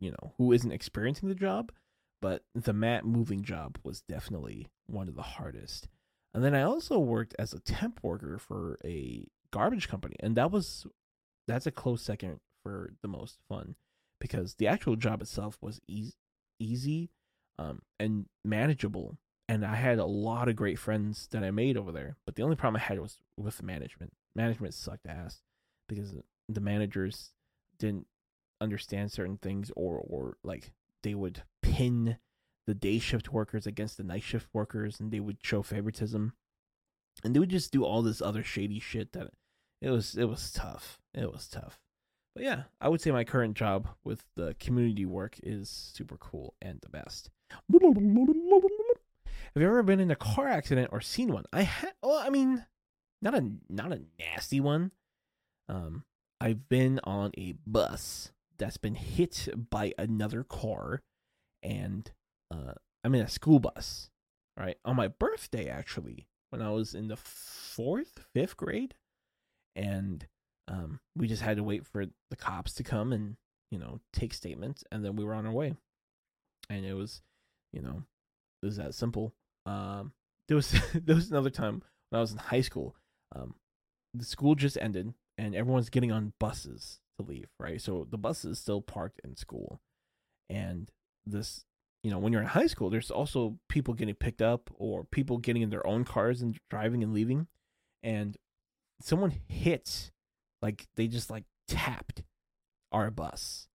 you 0.00 0.10
know 0.10 0.34
who 0.36 0.52
isn't 0.52 0.72
experiencing 0.72 1.28
the 1.28 1.34
job, 1.34 1.72
but 2.20 2.44
the 2.54 2.72
mat 2.72 3.04
moving 3.04 3.42
job 3.42 3.78
was 3.82 4.02
definitely 4.02 4.68
one 4.86 5.08
of 5.08 5.14
the 5.14 5.22
hardest. 5.22 5.88
And 6.34 6.42
then 6.42 6.54
I 6.54 6.62
also 6.62 6.98
worked 6.98 7.34
as 7.38 7.52
a 7.52 7.60
temp 7.60 8.00
worker 8.02 8.38
for 8.38 8.78
a 8.84 9.26
garbage 9.50 9.88
company, 9.88 10.16
and 10.20 10.36
that 10.36 10.50
was 10.50 10.86
that's 11.46 11.66
a 11.66 11.72
close 11.72 12.02
second 12.02 12.40
for 12.62 12.94
the 13.02 13.08
most 13.08 13.38
fun 13.48 13.74
because 14.22 14.54
the 14.54 14.68
actual 14.68 14.94
job 14.94 15.20
itself 15.20 15.58
was 15.60 15.80
easy 16.60 17.10
um, 17.58 17.82
and 17.98 18.26
manageable. 18.44 19.18
And 19.48 19.66
I 19.66 19.74
had 19.74 19.98
a 19.98 20.06
lot 20.06 20.48
of 20.48 20.54
great 20.54 20.78
friends 20.78 21.26
that 21.32 21.42
I 21.42 21.50
made 21.50 21.76
over 21.76 21.90
there. 21.90 22.16
But 22.24 22.36
the 22.36 22.44
only 22.44 22.54
problem 22.54 22.80
I 22.80 22.84
had 22.84 23.00
was 23.00 23.18
with 23.36 23.64
management. 23.64 24.12
Management 24.36 24.74
sucked 24.74 25.08
ass 25.08 25.42
because 25.88 26.14
the 26.48 26.60
managers 26.60 27.30
didn't 27.80 28.06
understand 28.60 29.10
certain 29.10 29.38
things 29.38 29.72
or 29.74 29.98
or 29.98 30.36
like 30.44 30.70
they 31.02 31.16
would 31.16 31.42
pin 31.62 32.16
the 32.68 32.74
day 32.74 33.00
shift 33.00 33.32
workers 33.32 33.66
against 33.66 33.96
the 33.96 34.04
night 34.04 34.22
shift 34.22 34.46
workers 34.52 35.00
and 35.00 35.10
they 35.10 35.18
would 35.18 35.38
show 35.42 35.62
favoritism 35.62 36.32
and 37.24 37.34
they 37.34 37.40
would 37.40 37.48
just 37.48 37.72
do 37.72 37.84
all 37.84 38.02
this 38.02 38.22
other 38.22 38.44
shady 38.44 38.78
shit 38.78 39.12
that 39.12 39.30
it 39.80 39.90
was 39.90 40.16
it 40.16 40.26
was 40.26 40.52
tough 40.52 41.00
it 41.12 41.32
was 41.32 41.48
tough 41.48 41.80
but 42.34 42.44
yeah, 42.44 42.62
I 42.80 42.88
would 42.88 43.00
say 43.00 43.10
my 43.10 43.24
current 43.24 43.56
job 43.56 43.88
with 44.04 44.24
the 44.36 44.54
community 44.58 45.06
work 45.06 45.38
is 45.42 45.68
super 45.68 46.16
cool 46.16 46.54
and 46.62 46.80
the 46.80 46.88
best. 46.88 47.30
Have 49.54 49.60
you 49.60 49.68
ever 49.68 49.82
been 49.82 50.00
in 50.00 50.10
a 50.10 50.16
car 50.16 50.48
accident 50.48 50.88
or 50.92 51.00
seen 51.00 51.32
one? 51.32 51.44
I 51.52 51.62
had. 51.62 51.92
Well, 52.02 52.16
I 52.16 52.30
mean, 52.30 52.64
not 53.20 53.34
a 53.34 53.52
not 53.68 53.92
a 53.92 54.00
nasty 54.18 54.60
one. 54.60 54.92
Um, 55.68 56.04
I've 56.40 56.68
been 56.68 57.00
on 57.04 57.32
a 57.36 57.54
bus 57.66 58.32
that's 58.58 58.78
been 58.78 58.94
hit 58.94 59.48
by 59.70 59.92
another 59.98 60.42
car, 60.42 61.02
and 61.62 62.10
uh, 62.50 62.72
I'm 63.04 63.14
in 63.14 63.20
a 63.20 63.28
school 63.28 63.58
bus. 63.58 64.08
Right 64.58 64.76
on 64.84 64.96
my 64.96 65.08
birthday, 65.08 65.68
actually, 65.68 66.26
when 66.50 66.62
I 66.62 66.70
was 66.70 66.94
in 66.94 67.08
the 67.08 67.16
fourth, 67.16 68.24
fifth 68.34 68.56
grade, 68.56 68.94
and 69.74 70.26
um, 70.72 71.00
we 71.16 71.28
just 71.28 71.42
had 71.42 71.58
to 71.58 71.62
wait 71.62 71.86
for 71.86 72.06
the 72.30 72.36
cops 72.36 72.72
to 72.74 72.82
come 72.82 73.12
and 73.12 73.36
you 73.70 73.78
know 73.78 74.00
take 74.12 74.34
statements, 74.34 74.82
and 74.90 75.04
then 75.04 75.14
we 75.16 75.24
were 75.24 75.34
on 75.34 75.46
our 75.46 75.52
way. 75.52 75.74
And 76.70 76.86
it 76.86 76.94
was, 76.94 77.20
you 77.72 77.82
know, 77.82 78.02
it 78.62 78.66
was 78.66 78.76
that 78.76 78.94
simple. 78.94 79.34
Um, 79.66 80.12
there 80.48 80.56
was 80.56 80.74
there 80.94 81.14
was 81.14 81.30
another 81.30 81.50
time 81.50 81.82
when 82.10 82.18
I 82.18 82.20
was 82.20 82.32
in 82.32 82.38
high 82.38 82.62
school. 82.62 82.96
Um, 83.36 83.54
the 84.14 84.24
school 84.24 84.54
just 84.54 84.78
ended, 84.80 85.12
and 85.38 85.54
everyone's 85.54 85.90
getting 85.90 86.12
on 86.12 86.32
buses 86.40 87.00
to 87.18 87.26
leave. 87.26 87.48
Right, 87.60 87.80
so 87.80 88.06
the 88.10 88.18
bus 88.18 88.44
is 88.44 88.58
still 88.58 88.80
parked 88.80 89.20
in 89.24 89.36
school, 89.36 89.80
and 90.48 90.90
this 91.26 91.64
you 92.02 92.10
know, 92.10 92.18
when 92.18 92.32
you're 92.32 92.42
in 92.42 92.48
high 92.48 92.66
school, 92.66 92.90
there's 92.90 93.10
also 93.10 93.58
people 93.68 93.94
getting 93.94 94.14
picked 94.14 94.42
up 94.42 94.70
or 94.76 95.04
people 95.04 95.38
getting 95.38 95.62
in 95.62 95.70
their 95.70 95.86
own 95.86 96.04
cars 96.04 96.42
and 96.42 96.58
driving 96.68 97.02
and 97.02 97.14
leaving. 97.14 97.46
And 98.02 98.36
someone 99.00 99.32
hits 99.46 100.10
like 100.62 100.86
they 100.96 101.08
just 101.08 101.30
like 101.30 101.44
tapped 101.68 102.22
our 102.90 103.10
bus 103.10 103.68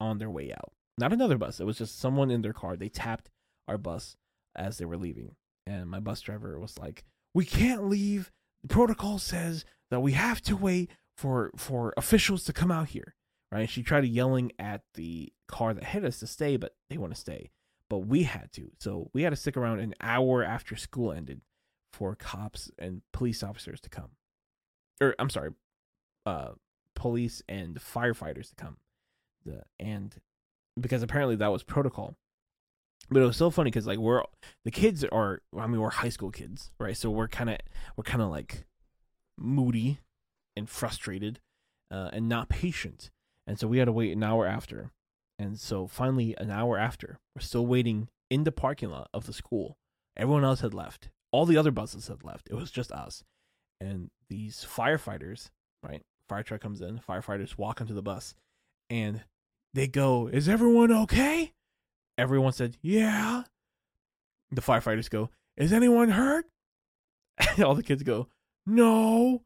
on 0.00 0.18
their 0.18 0.30
way 0.30 0.52
out. 0.52 0.72
Not 0.98 1.12
another 1.12 1.38
bus. 1.38 1.60
It 1.60 1.64
was 1.64 1.78
just 1.78 1.98
someone 1.98 2.30
in 2.30 2.42
their 2.42 2.52
car. 2.52 2.76
They 2.76 2.88
tapped 2.88 3.30
our 3.68 3.78
bus 3.78 4.16
as 4.56 4.78
they 4.78 4.84
were 4.84 4.96
leaving. 4.96 5.36
And 5.66 5.88
my 5.88 6.00
bus 6.00 6.20
driver 6.20 6.58
was 6.58 6.78
like, 6.78 7.04
"We 7.34 7.44
can't 7.44 7.88
leave. 7.88 8.30
The 8.62 8.68
protocol 8.68 9.18
says 9.18 9.64
that 9.90 10.00
we 10.00 10.12
have 10.12 10.40
to 10.42 10.56
wait 10.56 10.90
for 11.16 11.50
for 11.56 11.92
officials 11.96 12.44
to 12.44 12.52
come 12.52 12.70
out 12.70 12.88
here." 12.88 13.14
Right? 13.50 13.68
She 13.68 13.82
tried 13.82 14.04
yelling 14.04 14.52
at 14.58 14.82
the 14.94 15.32
car 15.46 15.74
that 15.74 15.84
hit 15.84 16.04
us 16.04 16.18
to 16.20 16.26
stay, 16.26 16.56
but 16.56 16.76
they 16.90 16.98
want 16.98 17.14
to 17.14 17.20
stay. 17.20 17.50
But 17.88 18.00
we 18.00 18.24
had 18.24 18.50
to. 18.52 18.72
So 18.80 19.10
we 19.12 19.22
had 19.22 19.30
to 19.30 19.36
stick 19.36 19.56
around 19.56 19.78
an 19.78 19.94
hour 20.00 20.42
after 20.42 20.74
school 20.74 21.12
ended 21.12 21.40
for 21.92 22.16
cops 22.16 22.70
and 22.78 23.02
police 23.12 23.42
officers 23.42 23.80
to 23.82 23.88
come. 23.88 24.10
Or 25.00 25.14
I'm 25.18 25.30
sorry, 25.30 25.50
uh, 26.26 26.52
police 26.94 27.42
and 27.48 27.76
firefighters 27.76 28.50
to 28.50 28.54
come. 28.56 28.76
The 29.44 29.62
and 29.78 30.14
because 30.80 31.02
apparently 31.02 31.36
that 31.36 31.52
was 31.52 31.62
protocol. 31.62 32.16
But 33.10 33.22
it 33.22 33.26
was 33.26 33.36
so 33.36 33.50
funny 33.50 33.70
because 33.70 33.86
like 33.86 33.98
we're 33.98 34.22
the 34.64 34.70
kids 34.70 35.04
are 35.04 35.42
I 35.58 35.66
mean 35.66 35.80
we're 35.80 35.90
high 35.90 36.08
school 36.08 36.30
kids 36.30 36.70
right? 36.80 36.96
So 36.96 37.10
we're 37.10 37.28
kind 37.28 37.50
of 37.50 37.58
we're 37.96 38.04
kind 38.04 38.22
of 38.22 38.30
like 38.30 38.64
moody 39.38 39.98
and 40.56 40.68
frustrated 40.68 41.40
uh, 41.90 42.10
and 42.12 42.28
not 42.28 42.48
patient. 42.48 43.10
And 43.46 43.58
so 43.58 43.68
we 43.68 43.78
had 43.78 43.86
to 43.86 43.92
wait 43.92 44.16
an 44.16 44.22
hour 44.22 44.46
after. 44.46 44.90
And 45.38 45.58
so 45.58 45.86
finally 45.86 46.34
an 46.38 46.50
hour 46.50 46.78
after 46.78 47.18
we're 47.34 47.42
still 47.42 47.66
waiting 47.66 48.08
in 48.30 48.44
the 48.44 48.52
parking 48.52 48.90
lot 48.90 49.08
of 49.12 49.26
the 49.26 49.32
school. 49.32 49.76
Everyone 50.16 50.44
else 50.44 50.60
had 50.60 50.72
left. 50.72 51.10
All 51.32 51.44
the 51.44 51.56
other 51.56 51.72
buses 51.72 52.06
had 52.06 52.24
left. 52.24 52.48
It 52.48 52.54
was 52.54 52.70
just 52.70 52.92
us. 52.92 53.24
And 53.80 54.10
these 54.30 54.64
firefighters 54.68 55.50
right 55.82 56.02
fire 56.28 56.42
truck 56.42 56.60
comes 56.60 56.80
in 56.80 56.98
firefighters 56.98 57.58
walk 57.58 57.80
onto 57.80 57.94
the 57.94 58.02
bus 58.02 58.34
and 58.90 59.22
they 59.72 59.86
go 59.86 60.28
is 60.28 60.48
everyone 60.48 60.92
okay? 60.92 61.52
Everyone 62.16 62.52
said 62.52 62.76
yeah. 62.80 63.44
The 64.50 64.60
firefighters 64.60 65.10
go 65.10 65.30
is 65.56 65.72
anyone 65.72 66.10
hurt? 66.10 66.46
All 67.64 67.74
the 67.74 67.82
kids 67.82 68.02
go 68.02 68.28
no. 68.66 69.42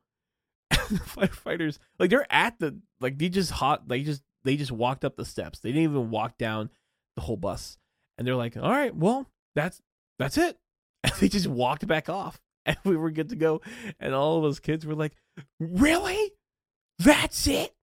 The 0.89 0.99
firefighters 0.99 1.79
like 1.99 2.11
they're 2.11 2.31
at 2.31 2.59
the 2.59 2.79
like 3.01 3.19
they 3.19 3.29
just 3.29 3.51
hot 3.51 3.89
they 3.89 4.03
just 4.03 4.23
they 4.45 4.57
just 4.57 4.73
walked 4.73 5.05
up 5.05 5.17
the 5.17 5.25
steps. 5.25 5.59
They 5.59 5.71
didn't 5.71 5.91
even 5.91 6.11
walk 6.11 6.39
down 6.39 6.71
the 7.17 7.23
whole 7.23 7.37
bus. 7.37 7.77
And 8.17 8.27
they're 8.27 8.37
like 8.37 8.57
all 8.57 8.71
right 8.71 8.95
well 8.95 9.27
that's 9.55 9.83
that's 10.19 10.39
it. 10.39 10.57
And 11.05 11.13
they 11.21 11.29
just 11.29 11.47
walked 11.47 11.87
back 11.87 12.09
off. 12.09 12.41
And 12.67 12.77
we 12.85 12.97
were 12.97 13.11
good 13.11 13.31
to 13.31 13.37
go. 13.37 13.63
And 13.99 14.13
all 14.13 14.37
of 14.37 14.43
those 14.43 14.61
kids 14.61 14.85
were 14.85 14.95
like 14.95 15.13
really 15.59 16.33
that's 16.99 17.47
it? 17.47 17.75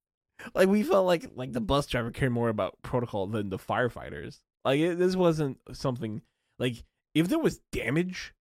Like 0.53 0.67
we 0.67 0.83
felt 0.83 1.05
like 1.05 1.31
like 1.35 1.53
the 1.53 1.61
bus 1.61 1.87
driver 1.87 2.11
cared 2.11 2.31
more 2.31 2.49
about 2.49 2.81
protocol 2.81 3.27
than 3.27 3.49
the 3.49 3.57
firefighters. 3.57 4.41
Like 4.63 4.79
it, 4.79 4.97
this 4.97 5.15
wasn't 5.15 5.57
something 5.71 6.21
like 6.59 6.83
if 7.13 7.27
there 7.27 7.39
was 7.39 7.61
damage 7.71 8.33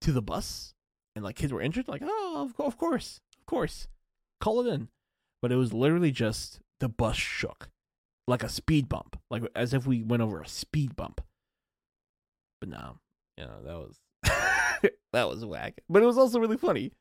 to 0.00 0.12
the 0.12 0.22
bus 0.22 0.74
and 1.14 1.24
like 1.24 1.36
kids 1.36 1.52
were 1.52 1.60
injured 1.60 1.86
like 1.86 2.02
oh 2.04 2.48
of, 2.58 2.64
of 2.64 2.76
course 2.76 3.20
of 3.38 3.46
course 3.46 3.86
call 4.40 4.66
it 4.66 4.72
in. 4.72 4.88
But 5.40 5.52
it 5.52 5.56
was 5.56 5.72
literally 5.72 6.12
just 6.12 6.60
the 6.80 6.88
bus 6.88 7.16
shook 7.16 7.68
like 8.26 8.42
a 8.42 8.48
speed 8.48 8.88
bump 8.88 9.18
like 9.30 9.42
as 9.54 9.74
if 9.74 9.86
we 9.86 10.02
went 10.02 10.22
over 10.22 10.40
a 10.40 10.48
speed 10.48 10.96
bump. 10.96 11.20
But 12.60 12.70
no 12.70 12.98
you 13.36 13.44
know 13.44 13.62
that 13.64 13.76
was 13.76 14.90
that 15.12 15.28
was 15.28 15.44
whack. 15.44 15.82
But 15.88 16.02
it 16.02 16.06
was 16.06 16.18
also 16.18 16.40
really 16.40 16.56
funny. 16.56 16.92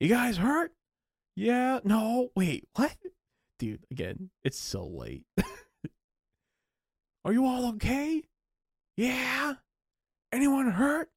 You 0.00 0.08
guys 0.08 0.36
hurt 0.36 0.72
yeah 1.36 1.78
no 1.84 2.30
wait 2.34 2.66
what? 2.74 2.96
Dude 3.58 3.84
again 3.90 4.30
it's 4.42 4.58
so 4.58 4.84
late. 4.86 5.24
Are 7.24 7.32
you 7.32 7.44
all 7.44 7.66
okay? 7.74 8.22
Yeah? 8.96 9.54
Anyone 10.32 10.70
hurt? 10.70 11.10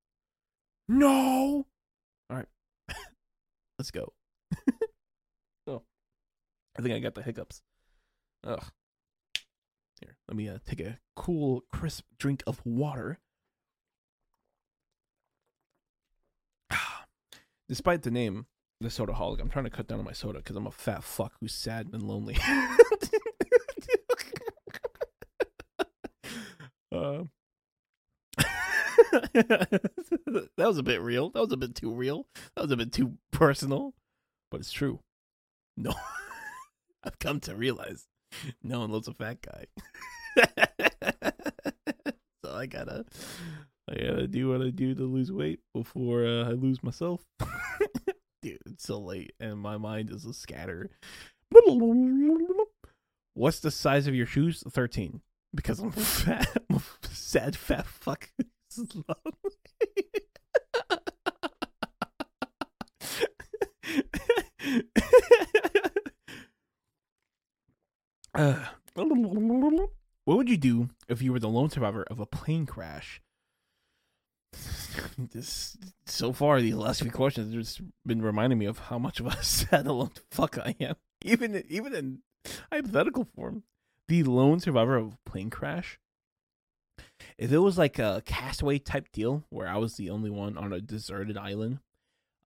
No? 0.88 1.66
All 2.30 2.38
right 2.38 2.48
let's 3.80 3.92
go. 3.92 4.14
Oh 5.68 5.84
i 6.78 6.82
think 6.82 6.94
i 6.96 7.00
got 7.00 7.16
the 7.16 7.22
hiccups. 7.22 7.62
Ugh. 8.44 8.64
Here 10.02 10.18
let 10.28 10.36
me 10.36 10.50
uh, 10.50 10.60
take 10.66 10.82
a 10.82 11.00
cool 11.16 11.64
crisp 11.72 12.06
drink 12.18 12.44
of 12.46 12.62
water. 12.66 13.20
Despite 17.68 18.02
the 18.04 18.12
name 18.12 18.48
the 18.82 18.90
Sodaholic. 18.90 19.42
I'm 19.42 19.50
trying 19.50 19.66
to 19.66 19.72
cut 19.72 19.88
down 19.88 20.00
on 20.00 20.06
my 20.06 20.14
soda 20.14 20.40
because 20.40 20.56
i'm 20.56 20.68
a 20.68 20.72
fat 20.72 21.04
fuck 21.04 21.34
who's 21.40 21.54
sad 21.54 21.90
and 21.92 22.04
lonely. 22.04 22.38
Uh, 26.92 27.24
that 29.34 30.58
was 30.58 30.78
a 30.78 30.84
bit 30.84 31.02
real. 31.02 31.30
That 31.30 31.42
was 31.42 31.52
a 31.52 31.58
bit 31.58 31.76
too 31.76 31.94
real. 31.94 32.26
That 32.56 32.64
was 32.64 32.72
a 32.72 32.78
bit 32.78 32.92
too 32.92 33.14
personal. 33.32 33.94
But 34.50 34.62
it's 34.62 34.72
true. 34.72 35.00
No 35.78 35.94
i've 37.04 37.20
come 37.20 37.40
to 37.42 37.56
realize 37.56 38.08
no 38.62 38.80
one 38.82 38.92
loves 38.92 39.08
a 39.08 39.14
fat 39.14 39.38
guy. 39.42 39.66
So 42.44 42.54
i 42.56 42.66
gotta 42.66 43.06
i 43.90 43.94
gotta 43.94 44.28
do 44.28 44.50
what 44.50 44.62
i 44.62 44.70
do 44.70 44.96
to 44.96 45.04
lose 45.04 45.32
weight 45.32 45.60
before 45.74 46.26
uh, 46.26 46.50
i 46.50 46.52
lose 46.52 46.82
myself 46.84 47.24
dude, 48.42 48.60
it's 48.66 48.84
so 48.88 49.00
late 49.00 49.34
and 49.40 49.60
my 49.60 49.78
mind 49.78 50.10
is 50.10 50.26
a 50.26 50.34
scatter. 50.34 50.90
What's 53.34 53.60
the 53.60 53.72
size 53.72 54.08
of 54.08 54.16
your 54.16 54.26
shoes? 54.26 54.64
13. 54.70 55.22
Because 55.54 55.80
I'm 55.80 55.92
fat. 55.94 56.48
I'm 56.70 56.82
sad 57.10 57.56
fat 57.56 57.88
fuck. 57.88 58.30
uh, 68.36 68.66
what 70.26 70.38
would 70.38 70.50
you 70.50 70.58
do 70.58 70.90
if 71.08 71.22
you 71.22 71.32
were 71.32 71.40
the 71.40 71.50
lone 71.50 71.70
survivor 71.70 72.04
of 72.04 72.20
a 72.20 72.26
plane 72.26 72.66
crash? 72.68 73.22
This 75.32 75.78
so 76.06 76.34
far 76.34 76.62
these 76.62 76.76
last 76.76 77.02
few 77.02 77.12
questions 77.12 77.54
have 77.54 77.64
just 77.64 77.82
been 78.06 78.22
reminding 78.22 78.58
me 78.58 78.66
of 78.66 78.80
how 78.80 78.98
much 78.98 79.20
of 79.20 79.28
a 79.28 79.36
sad 79.44 79.88
alone 79.88 80.12
fuck 80.32 80.58
I 80.58 80.76
am. 80.80 80.96
Even 81.22 81.64
even 81.68 81.94
in 81.94 82.20
hypothetical 82.72 83.26
form, 83.36 83.64
the 84.08 84.24
lone 84.24 84.60
survivor 84.60 84.96
of 84.96 85.14
a 85.14 85.30
plane 85.30 85.50
crash. 85.50 86.00
If 87.38 87.52
it 87.52 87.60
was 87.60 87.78
like 87.78 88.00
a 88.00 88.24
castaway 88.26 88.80
type 88.80 89.12
deal 89.12 89.44
where 89.50 89.68
I 89.68 89.78
was 89.78 89.96
the 89.96 90.10
only 90.10 90.30
one 90.30 90.58
on 90.58 90.74
a 90.74 90.82
deserted 90.82 91.38
island, 91.38 91.80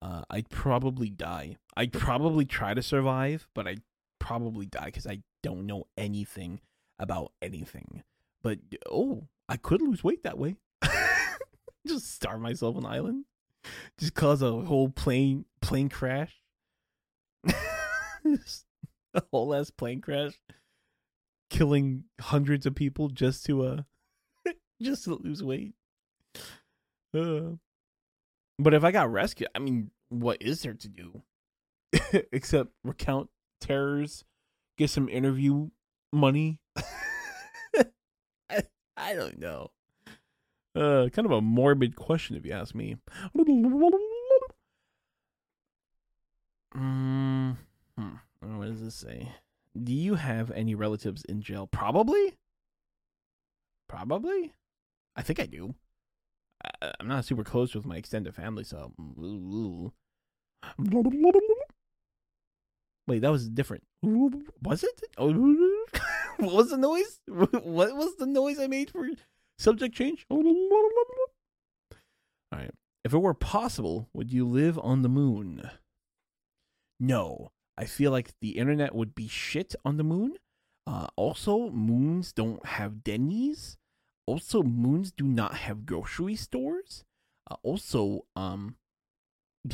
uh, 0.01 0.23
I'd 0.29 0.49
probably 0.49 1.09
die. 1.09 1.57
I'd 1.75 1.93
probably 1.93 2.45
try 2.45 2.73
to 2.73 2.81
survive, 2.81 3.47
but 3.55 3.67
I'd 3.67 3.81
probably 4.19 4.65
die 4.65 4.85
because 4.85 5.07
I 5.07 5.21
don't 5.41 5.65
know 5.65 5.85
anything 5.97 6.61
about 6.99 7.31
anything. 7.41 8.03
But 8.41 8.59
oh, 8.89 9.27
I 9.47 9.57
could 9.57 9.81
lose 9.81 10.03
weight 10.03 10.23
that 10.23 10.37
way. 10.37 10.57
just 11.87 12.11
starve 12.13 12.41
myself 12.41 12.75
on 12.75 12.85
an 12.85 12.91
island, 12.91 13.25
just 13.97 14.13
cause 14.13 14.41
a 14.41 14.51
whole 14.51 14.89
plane 14.89 15.45
plane 15.61 15.89
crash, 15.89 16.33
a 17.45 19.21
whole 19.31 19.53
ass 19.53 19.69
plane 19.69 20.01
crash, 20.01 20.39
killing 21.49 22.05
hundreds 22.19 22.65
of 22.65 22.75
people 22.75 23.09
just 23.09 23.45
to 23.45 23.63
uh 23.63 23.81
just 24.81 25.05
to 25.05 25.15
lose 25.15 25.43
weight. 25.43 25.73
Uh, 27.15 27.57
but 28.57 28.73
if 28.73 28.83
I 28.83 28.91
got 28.91 29.11
rescued, 29.11 29.49
I 29.53 29.59
mean, 29.59 29.91
what 30.09 30.41
is 30.41 30.61
there 30.61 30.73
to 30.73 30.87
do 30.87 31.21
except 32.31 32.71
recount 32.83 33.29
terrors, 33.61 34.23
get 34.77 34.89
some 34.89 35.09
interview 35.09 35.69
money? 36.11 36.59
I, 38.49 38.63
I 38.97 39.13
don't 39.13 39.39
know. 39.39 39.71
Uh, 40.75 41.07
kind 41.09 41.25
of 41.25 41.31
a 41.31 41.41
morbid 41.41 41.95
question, 41.95 42.35
if 42.35 42.45
you 42.45 42.51
ask 42.51 42.73
me. 42.73 42.97
Mm, 46.75 47.57
hmm. 47.97 48.09
What 48.41 48.67
does 48.67 48.81
this 48.81 48.95
say? 48.95 49.31
Do 49.81 49.93
you 49.93 50.15
have 50.15 50.49
any 50.51 50.73
relatives 50.75 51.23
in 51.25 51.41
jail? 51.41 51.67
Probably. 51.67 52.37
Probably. 53.87 54.53
I 55.15 55.21
think 55.21 55.39
I 55.39 55.45
do. 55.45 55.75
I, 56.81 56.93
I'm 56.99 57.07
not 57.07 57.25
super 57.25 57.43
close 57.43 57.75
with 57.75 57.85
my 57.85 57.97
extended 57.97 58.33
family, 58.33 58.63
so. 58.63 58.93
Wait, 63.05 63.21
that 63.21 63.31
was 63.31 63.49
different. 63.49 63.83
Was 64.63 64.83
it? 64.83 65.01
What 66.37 66.55
was 66.55 66.69
the 66.71 66.77
noise? 66.77 67.19
What 67.27 67.95
was 67.95 68.15
the 68.15 68.25
noise 68.25 68.57
I 68.59 68.65
made 68.65 68.89
for 68.89 69.05
Subject 69.57 69.95
change. 69.95 70.25
All 70.29 70.43
right. 72.51 72.71
If 73.03 73.13
it 73.13 73.17
were 73.17 73.33
possible, 73.33 74.09
would 74.13 74.31
you 74.31 74.47
live 74.47 74.79
on 74.79 75.01
the 75.01 75.09
moon? 75.09 75.69
No. 76.99 77.51
I 77.77 77.85
feel 77.85 78.11
like 78.11 78.33
the 78.41 78.57
internet 78.57 78.93
would 78.93 79.15
be 79.15 79.27
shit 79.27 79.75
on 79.83 79.97
the 79.97 80.03
moon. 80.03 80.35
Uh, 80.85 81.07
also, 81.15 81.69
moons 81.69 82.31
don't 82.31 82.65
have 82.65 83.03
Denny's. 83.03 83.77
Also, 84.27 84.63
moons 84.63 85.11
do 85.11 85.25
not 85.25 85.55
have 85.55 85.85
grocery 85.85 86.35
stores. 86.35 87.03
Uh, 87.49 87.55
also, 87.63 88.25
um, 88.35 88.75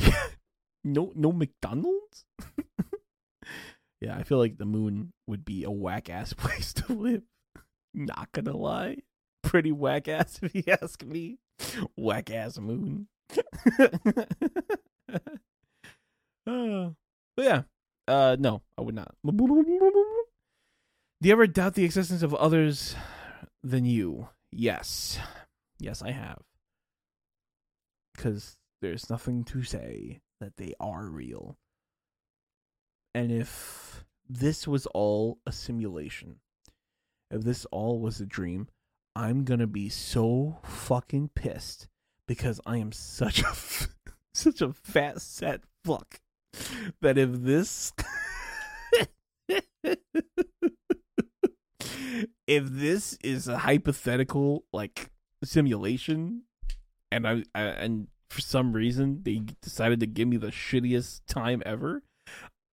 no, 0.84 1.12
no 1.14 1.32
McDonald's. 1.32 2.26
yeah, 4.02 4.16
I 4.16 4.24
feel 4.24 4.38
like 4.38 4.58
the 4.58 4.66
moon 4.66 5.12
would 5.28 5.44
be 5.44 5.64
a 5.64 5.72
whack 5.72 6.10
ass 6.10 6.34
place 6.34 6.74
to 6.74 6.94
live. 6.94 7.24
Not 7.94 8.32
gonna 8.32 8.56
lie 8.56 8.98
pretty 9.50 9.72
whack 9.72 10.08
ass 10.08 10.40
if 10.44 10.54
you 10.54 10.64
ask 10.82 11.04
me. 11.04 11.40
Whack 11.98 12.30
ass 12.30 12.60
moon. 12.60 13.08
uh, 13.36 13.88
but 16.46 16.96
yeah, 17.38 17.64
uh, 18.08 18.38
no, 18.40 18.62
I 18.78 18.82
would 18.82 18.96
not. 18.96 19.16
Do 19.26 19.34
you 21.22 21.32
ever 21.32 21.48
doubt 21.48 21.74
the 21.74 21.84
existence 21.84 22.22
of 22.22 22.34
others 22.36 22.96
than 23.64 23.86
you. 23.86 24.30
Yes. 24.52 25.20
Yes, 25.80 26.02
I 26.02 26.12
have. 26.12 26.42
Because 28.16 28.56
there's 28.82 29.10
nothing 29.10 29.44
to 29.46 29.64
say 29.64 30.20
that 30.40 30.58
they 30.58 30.74
are 30.80 31.06
real. 31.06 31.58
And 33.14 33.32
if 33.32 34.06
this 34.28 34.68
was 34.68 34.86
all 34.88 35.40
a 35.46 35.52
simulation, 35.52 36.38
if 37.32 37.42
this 37.44 37.66
all 37.66 38.00
was 38.00 38.22
a 38.22 38.26
dream, 38.26 38.68
I'm 39.16 39.44
gonna 39.44 39.68
be 39.68 39.90
so 39.90 40.60
fucking 40.64 41.32
pissed 41.36 41.88
because 42.28 42.62
I 42.66 42.78
am 42.78 42.92
such 42.92 43.42
a 43.44 43.54
such 44.34 44.62
a 44.62 44.74
fat 44.74 45.22
set 45.22 45.62
fuck 45.84 46.20
that 47.02 47.18
if 47.18 47.30
this 47.34 47.94
if 52.48 52.66
this 52.66 53.18
is 53.24 53.48
a 53.48 53.60
hypothetical 53.60 54.66
like 54.72 55.10
simulation 55.44 56.44
and 57.12 57.28
I, 57.28 57.44
I 57.56 57.62
and 57.62 58.08
for 58.30 58.42
some 58.42 58.74
reason 58.74 59.22
they 59.24 59.42
decided 59.62 60.00
to 60.02 60.08
give 60.08 60.28
me 60.28 60.38
the 60.38 60.48
shittiest 60.48 61.22
time 61.28 61.64
ever 61.66 62.04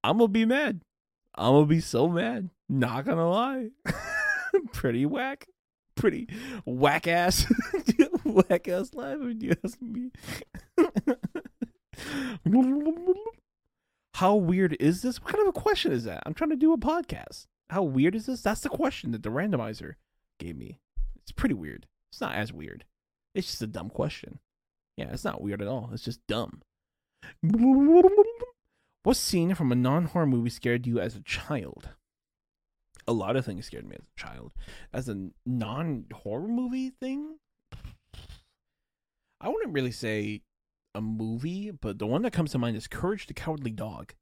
i'm 0.05 0.19
gonna 0.19 0.29
be 0.29 0.45
mad. 0.45 0.83
I'm 1.35 1.53
gonna 1.53 1.67
be 1.67 1.81
so 1.81 2.09
mad. 2.09 2.49
Not 2.69 3.05
gonna 3.05 3.29
lie. 3.29 3.69
Pretty 4.73 5.05
whack 5.05 5.47
pretty 5.97 6.29
whack 6.65 7.09
ass 7.09 7.47
whack 8.25 8.69
ass 8.69 8.95
live 8.95 9.21
if 9.23 9.43
you 9.43 9.55
ask 9.65 9.83
me. 9.83 10.11
How 14.15 14.35
weird 14.35 14.77
is 14.79 15.03
this? 15.03 15.23
What 15.23 15.33
kind 15.33 15.43
of 15.43 15.49
a 15.49 15.61
question 15.61 15.93
is 15.93 16.05
that? 16.05 16.23
I'm 16.25 16.35
trying 16.35 16.51
to 16.51 16.57
do 16.57 16.73
a 16.73 16.79
podcast. 16.79 17.47
How 17.71 17.83
weird 17.83 18.15
is 18.15 18.27
this? 18.27 18.43
That's 18.43 18.61
the 18.61 18.69
question 18.69 19.13
that 19.13 19.23
the 19.23 19.31
randomizer 19.31 19.95
gave 20.39 20.57
me. 20.57 20.81
It's 21.23 21.33
pretty 21.33 21.55
weird. 21.55 21.87
It's 22.11 22.21
not 22.21 22.35
as 22.35 22.53
weird. 22.53 22.85
It's 23.35 23.49
just 23.49 23.63
a 23.63 23.67
dumb 23.67 23.91
question. 23.91 24.39
Yeah, 24.97 25.11
it's 25.13 25.25
not 25.25 25.43
weird 25.43 25.61
at 25.61 25.69
all. 25.69 25.91
It's 25.93 26.05
just 26.05 26.27
dumb. 26.27 26.63
What 29.03 29.17
scene 29.17 29.55
from 29.55 29.71
a 29.71 29.77
non 29.77 30.07
horror 30.07 30.27
movie 30.27 30.51
scared 30.51 30.85
you 30.85 30.99
as 30.99 31.15
a 31.15 31.23
child? 31.23 31.91
A 33.09 33.13
lot 33.13 33.37
of 33.37 33.45
things 33.45 33.67
scared 33.67 33.89
me 33.89 33.97
as 33.97 34.05
a 34.05 34.21
child. 34.21 34.53
As 34.93 35.09
a 35.09 35.29
non 35.45 36.07
horror 36.13 36.49
movie 36.49 36.91
thing, 36.91 37.37
I 39.41 39.49
wouldn't 39.49 39.75
really 39.75 39.93
say 39.93 40.43
a 40.95 41.01
movie, 41.01 41.71
but 41.71 41.99
the 41.99 42.07
one 42.07 42.23
that 42.23 42.33
comes 42.33 42.53
to 42.53 42.59
mind 42.59 42.77
is 42.77 42.89
Courage 42.89 43.27
the 43.27 43.35
Cowardly 43.35 43.71
Dog. 43.71 44.15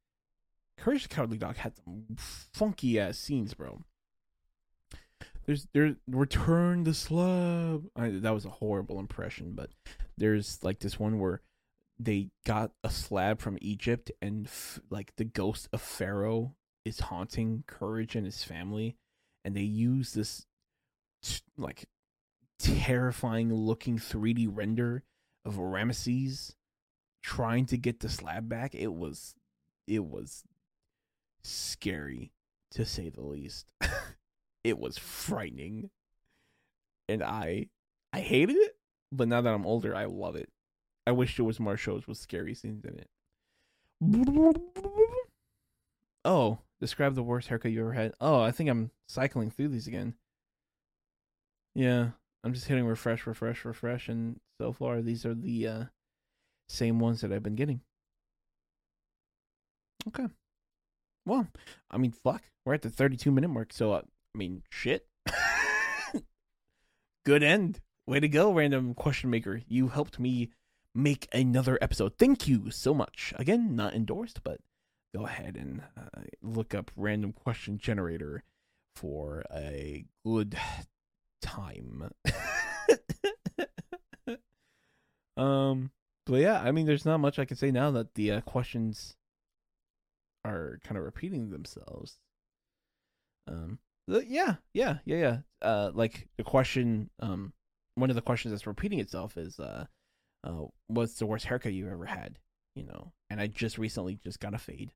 Courage 0.77 1.03
the 1.03 1.09
Cowardly 1.09 1.37
Dog 1.37 1.57
had 1.57 1.73
some 1.77 2.05
funky 2.53 2.99
ass 2.99 3.17
scenes, 3.17 3.53
bro. 3.53 3.81
There's 5.45 5.67
there 5.73 5.95
Return 6.07 6.83
the 6.83 6.93
Slab. 6.93 7.85
I, 7.95 8.09
that 8.09 8.33
was 8.33 8.45
a 8.45 8.49
horrible 8.49 8.99
impression, 8.99 9.53
but 9.53 9.69
there's 10.17 10.63
like 10.63 10.79
this 10.79 10.99
one 10.99 11.19
where 11.19 11.41
they 11.97 12.29
got 12.45 12.71
a 12.83 12.89
slab 12.89 13.39
from 13.39 13.57
Egypt 13.61 14.11
and 14.21 14.47
f- 14.47 14.79
like 14.89 15.15
the 15.15 15.23
ghost 15.23 15.69
of 15.71 15.81
Pharaoh 15.81 16.55
is 16.85 16.99
haunting 16.99 17.63
Courage 17.67 18.15
and 18.15 18.25
his 18.25 18.43
family 18.43 18.95
and 19.43 19.55
they 19.55 19.61
use 19.61 20.13
this 20.13 20.45
t- 21.21 21.41
like 21.57 21.85
terrifying 22.59 23.53
looking 23.53 23.97
3D 23.97 24.47
render 24.49 25.03
of 25.43 25.55
Ramesses 25.55 26.53
trying 27.21 27.65
to 27.65 27.77
get 27.77 27.99
the 27.99 28.09
slab 28.09 28.47
back. 28.47 28.73
It 28.73 28.93
was 28.93 29.35
it 29.87 30.05
was 30.05 30.43
scary 31.43 32.31
to 32.71 32.85
say 32.85 33.09
the 33.09 33.21
least. 33.21 33.67
it 34.63 34.79
was 34.79 34.97
frightening. 34.97 35.89
And 37.09 37.23
I 37.23 37.67
I 38.13 38.21
hated 38.21 38.55
it 38.55 38.75
but 39.11 39.27
now 39.27 39.41
that 39.41 39.53
I'm 39.53 39.65
older, 39.65 39.95
I 39.95 40.05
love 40.05 40.35
it. 40.35 40.49
I 41.07 41.11
wish 41.11 41.37
there 41.37 41.45
was 41.45 41.59
more 41.59 41.77
shows 41.77 42.07
with 42.07 42.17
scary 42.17 42.53
scenes 42.53 42.83
in 42.83 42.99
it. 42.99 43.09
Oh, 46.25 46.59
describe 46.79 47.15
the 47.15 47.23
worst 47.23 47.47
haircut 47.47 47.71
you 47.71 47.81
ever 47.81 47.93
had. 47.93 48.13
Oh, 48.19 48.41
I 48.41 48.51
think 48.51 48.69
I'm 48.69 48.91
cycling 49.07 49.49
through 49.49 49.69
these 49.69 49.87
again. 49.87 50.15
Yeah, 51.73 52.09
I'm 52.43 52.53
just 52.53 52.67
hitting 52.67 52.85
refresh, 52.85 53.27
refresh, 53.27 53.65
refresh, 53.65 54.07
and 54.07 54.39
so 54.59 54.71
far 54.71 55.01
these 55.01 55.25
are 55.25 55.33
the 55.33 55.67
uh, 55.67 55.83
same 56.69 56.99
ones 56.99 57.21
that 57.21 57.31
I've 57.31 57.43
been 57.43 57.55
getting. 57.55 57.81
Okay. 60.07 60.27
Well, 61.25 61.47
I 61.89 61.97
mean, 61.97 62.11
fuck. 62.11 62.43
We're 62.65 62.75
at 62.75 62.81
the 62.81 62.89
32 62.89 63.31
minute 63.31 63.49
mark, 63.49 63.73
so 63.73 63.93
uh, 63.93 64.01
I 64.33 64.37
mean, 64.37 64.63
shit. 64.69 65.07
Good 67.25 67.43
end. 67.43 67.81
Way 68.07 68.19
to 68.19 68.27
go, 68.27 68.53
random 68.53 68.93
question 68.93 69.29
maker. 69.29 69.61
You 69.67 69.87
helped 69.87 70.19
me 70.19 70.51
make 70.93 71.27
another 71.33 71.77
episode. 71.81 72.17
Thank 72.17 72.47
you 72.47 72.69
so 72.69 72.93
much. 72.93 73.33
Again, 73.37 73.75
not 73.75 73.95
endorsed, 73.95 74.41
but 74.43 74.59
go 75.15 75.25
ahead 75.25 75.55
and 75.55 75.81
uh, 75.97 76.21
look 76.41 76.73
up 76.73 76.91
random 76.97 77.31
question 77.31 77.77
generator 77.77 78.43
for 78.95 79.45
a 79.53 80.03
good 80.25 80.57
time. 81.41 82.11
um, 85.37 85.91
but 86.25 86.41
yeah, 86.41 86.61
I 86.61 86.71
mean, 86.71 86.85
there's 86.85 87.05
not 87.05 87.19
much 87.19 87.39
I 87.39 87.45
can 87.45 87.55
say 87.55 87.71
now 87.71 87.91
that 87.91 88.15
the 88.15 88.33
uh, 88.33 88.41
questions 88.41 89.15
are 90.43 90.79
kind 90.83 90.97
of 90.97 91.05
repeating 91.05 91.49
themselves. 91.49 92.19
Um, 93.47 93.79
yeah, 94.07 94.55
yeah, 94.73 94.97
yeah, 95.05 95.17
yeah. 95.17 95.37
Uh, 95.61 95.91
like 95.93 96.27
the 96.37 96.43
question, 96.43 97.09
um, 97.21 97.53
one 97.95 98.09
of 98.09 98.15
the 98.15 98.21
questions 98.21 98.51
that's 98.51 98.67
repeating 98.67 98.99
itself 98.99 99.37
is 99.37 99.59
uh, 99.59 99.85
uh 100.43 100.65
what's 100.87 101.15
the 101.15 101.25
worst 101.25 101.45
haircut 101.45 101.73
you've 101.73 101.91
ever 101.91 102.05
had 102.05 102.37
you 102.75 102.83
know 102.83 103.11
and 103.29 103.41
i 103.41 103.47
just 103.47 103.77
recently 103.77 104.19
just 104.23 104.39
got 104.39 104.53
a 104.53 104.57
fade 104.57 104.91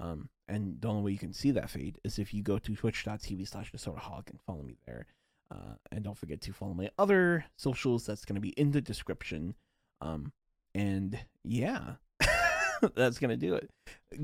um 0.00 0.28
and 0.48 0.80
the 0.80 0.88
only 0.88 1.02
way 1.02 1.12
you 1.12 1.18
can 1.18 1.32
see 1.32 1.50
that 1.50 1.70
fade 1.70 1.98
is 2.04 2.18
if 2.18 2.32
you 2.32 2.42
go 2.42 2.58
to 2.58 2.74
twitch.tv 2.74 3.46
slash 3.48 3.72
hog 3.96 4.24
and 4.30 4.40
follow 4.42 4.62
me 4.62 4.76
there 4.86 5.06
uh 5.50 5.74
and 5.92 6.04
don't 6.04 6.18
forget 6.18 6.40
to 6.40 6.52
follow 6.52 6.74
my 6.74 6.90
other 6.98 7.44
socials 7.56 8.06
that's 8.06 8.24
going 8.24 8.34
to 8.34 8.40
be 8.40 8.50
in 8.50 8.70
the 8.70 8.80
description 8.80 9.54
um 10.00 10.32
and 10.74 11.18
yeah 11.44 11.94
that's 12.94 13.18
gonna 13.18 13.36
do 13.36 13.54
it 13.54 13.70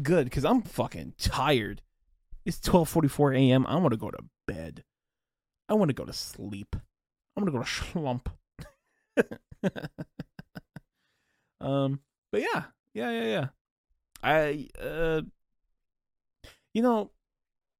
good 0.02 0.24
because 0.24 0.44
i'm 0.44 0.62
fucking 0.62 1.12
tired 1.18 1.82
it's 2.44 2.58
12:44 2.60 3.36
a.m. 3.38 3.66
I 3.66 3.76
want 3.76 3.92
to 3.92 3.98
go 3.98 4.10
to 4.10 4.22
bed. 4.46 4.84
I 5.68 5.74
want 5.74 5.88
to 5.88 5.94
go 5.94 6.04
to 6.04 6.12
sleep. 6.12 6.76
I'm 7.36 7.44
gonna 7.44 7.56
go 7.56 7.62
to 7.62 7.64
Schlump. 7.64 8.26
um, 11.60 12.00
but 12.30 12.42
yeah, 12.42 12.64
yeah, 12.92 13.10
yeah, 13.10 13.24
yeah. 13.24 13.46
I 14.22 14.68
uh, 14.80 15.22
you 16.74 16.82
know, 16.82 17.10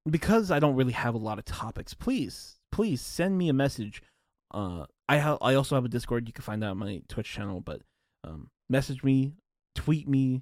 because 0.09 0.49
I 0.49 0.59
don't 0.59 0.75
really 0.75 0.93
have 0.93 1.13
a 1.13 1.19
lot 1.19 1.37
of 1.37 1.45
topics. 1.45 1.93
Please, 1.93 2.57
please 2.71 3.01
send 3.01 3.37
me 3.37 3.49
a 3.49 3.53
message. 3.53 4.01
Uh, 4.51 4.85
I 5.07 5.17
have 5.17 5.37
I 5.41 5.55
also 5.55 5.75
have 5.75 5.85
a 5.85 5.89
Discord. 5.89 6.27
You 6.27 6.33
can 6.33 6.43
find 6.43 6.63
that 6.63 6.69
on 6.69 6.77
my 6.77 7.01
Twitch 7.07 7.31
channel. 7.31 7.61
But 7.61 7.81
um, 8.23 8.49
message 8.69 9.03
me, 9.03 9.33
tweet 9.75 10.07
me, 10.07 10.41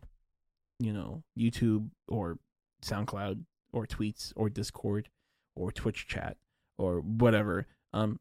you 0.79 0.93
know, 0.93 1.23
YouTube 1.37 1.89
or 2.07 2.37
SoundCloud 2.83 3.43
or 3.73 3.87
tweets 3.87 4.31
or 4.35 4.49
Discord 4.49 5.09
or 5.55 5.71
Twitch 5.71 6.07
chat 6.07 6.37
or 6.77 6.99
whatever. 6.99 7.67
Um, 7.93 8.19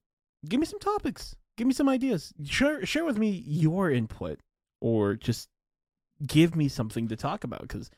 give 0.49 0.61
me 0.61 0.67
some 0.67 0.81
topics. 0.81 1.37
Give 1.57 1.67
me 1.67 1.75
some 1.75 1.89
ideas. 1.89 2.33
Share 2.45 2.85
share 2.87 3.05
with 3.05 3.19
me 3.19 3.43
your 3.47 3.91
input, 3.91 4.41
or 4.81 5.15
just 5.15 5.49
give 6.27 6.57
me 6.57 6.69
something 6.69 7.09
to 7.09 7.17
talk 7.17 7.45
about. 7.45 7.63
Because, 7.63 7.91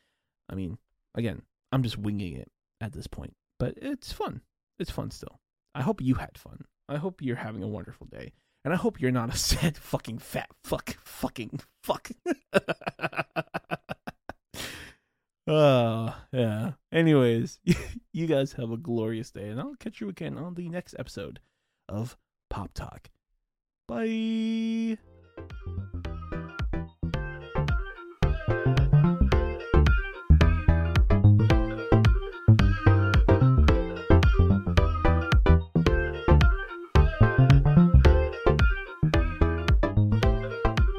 I 0.51 0.55
mean, 0.55 0.79
again, 1.15 1.43
I'm 1.75 1.83
just 1.83 1.99
winging 1.99 2.37
it 2.37 2.53
at 2.81 2.93
this 2.93 3.09
point, 3.09 3.35
but 3.59 3.75
it's 3.83 4.13
fun. 4.13 4.43
It's 4.79 4.93
fun 4.93 5.11
still. 5.11 5.41
I 5.75 5.83
hope 5.83 6.01
you 6.01 6.15
had 6.15 6.39
fun. 6.39 6.61
I 6.89 6.99
hope 6.99 7.21
you're 7.21 7.35
having 7.35 7.65
a 7.65 7.69
wonderful 7.69 8.07
day, 8.07 8.33
and 8.65 8.73
I 8.73 8.77
hope 8.77 9.01
you're 9.01 9.11
not 9.11 9.35
a 9.35 9.37
sad 9.37 9.77
fucking 9.77 10.19
fat 10.19 10.51
fuck 10.63 10.97
fucking 11.05 11.59
fuck. 11.83 12.11
Oh, 15.49 16.17
yeah. 16.33 16.73
Anyways, 16.93 17.59
you 18.13 18.27
guys 18.27 18.53
have 18.53 18.71
a 18.71 18.77
glorious 18.77 19.33
day, 19.33 19.49
and 19.49 19.61
I'll 19.61 19.75
catch 19.75 20.01
you 20.01 20.09
again 20.09 20.39
on 20.39 20.55
the 20.55 20.69
next 20.69 20.95
episode 20.97 21.41
of 21.89 22.17
Pop 22.51 22.73
Talk. 22.73 23.11
Bye. 23.89 24.99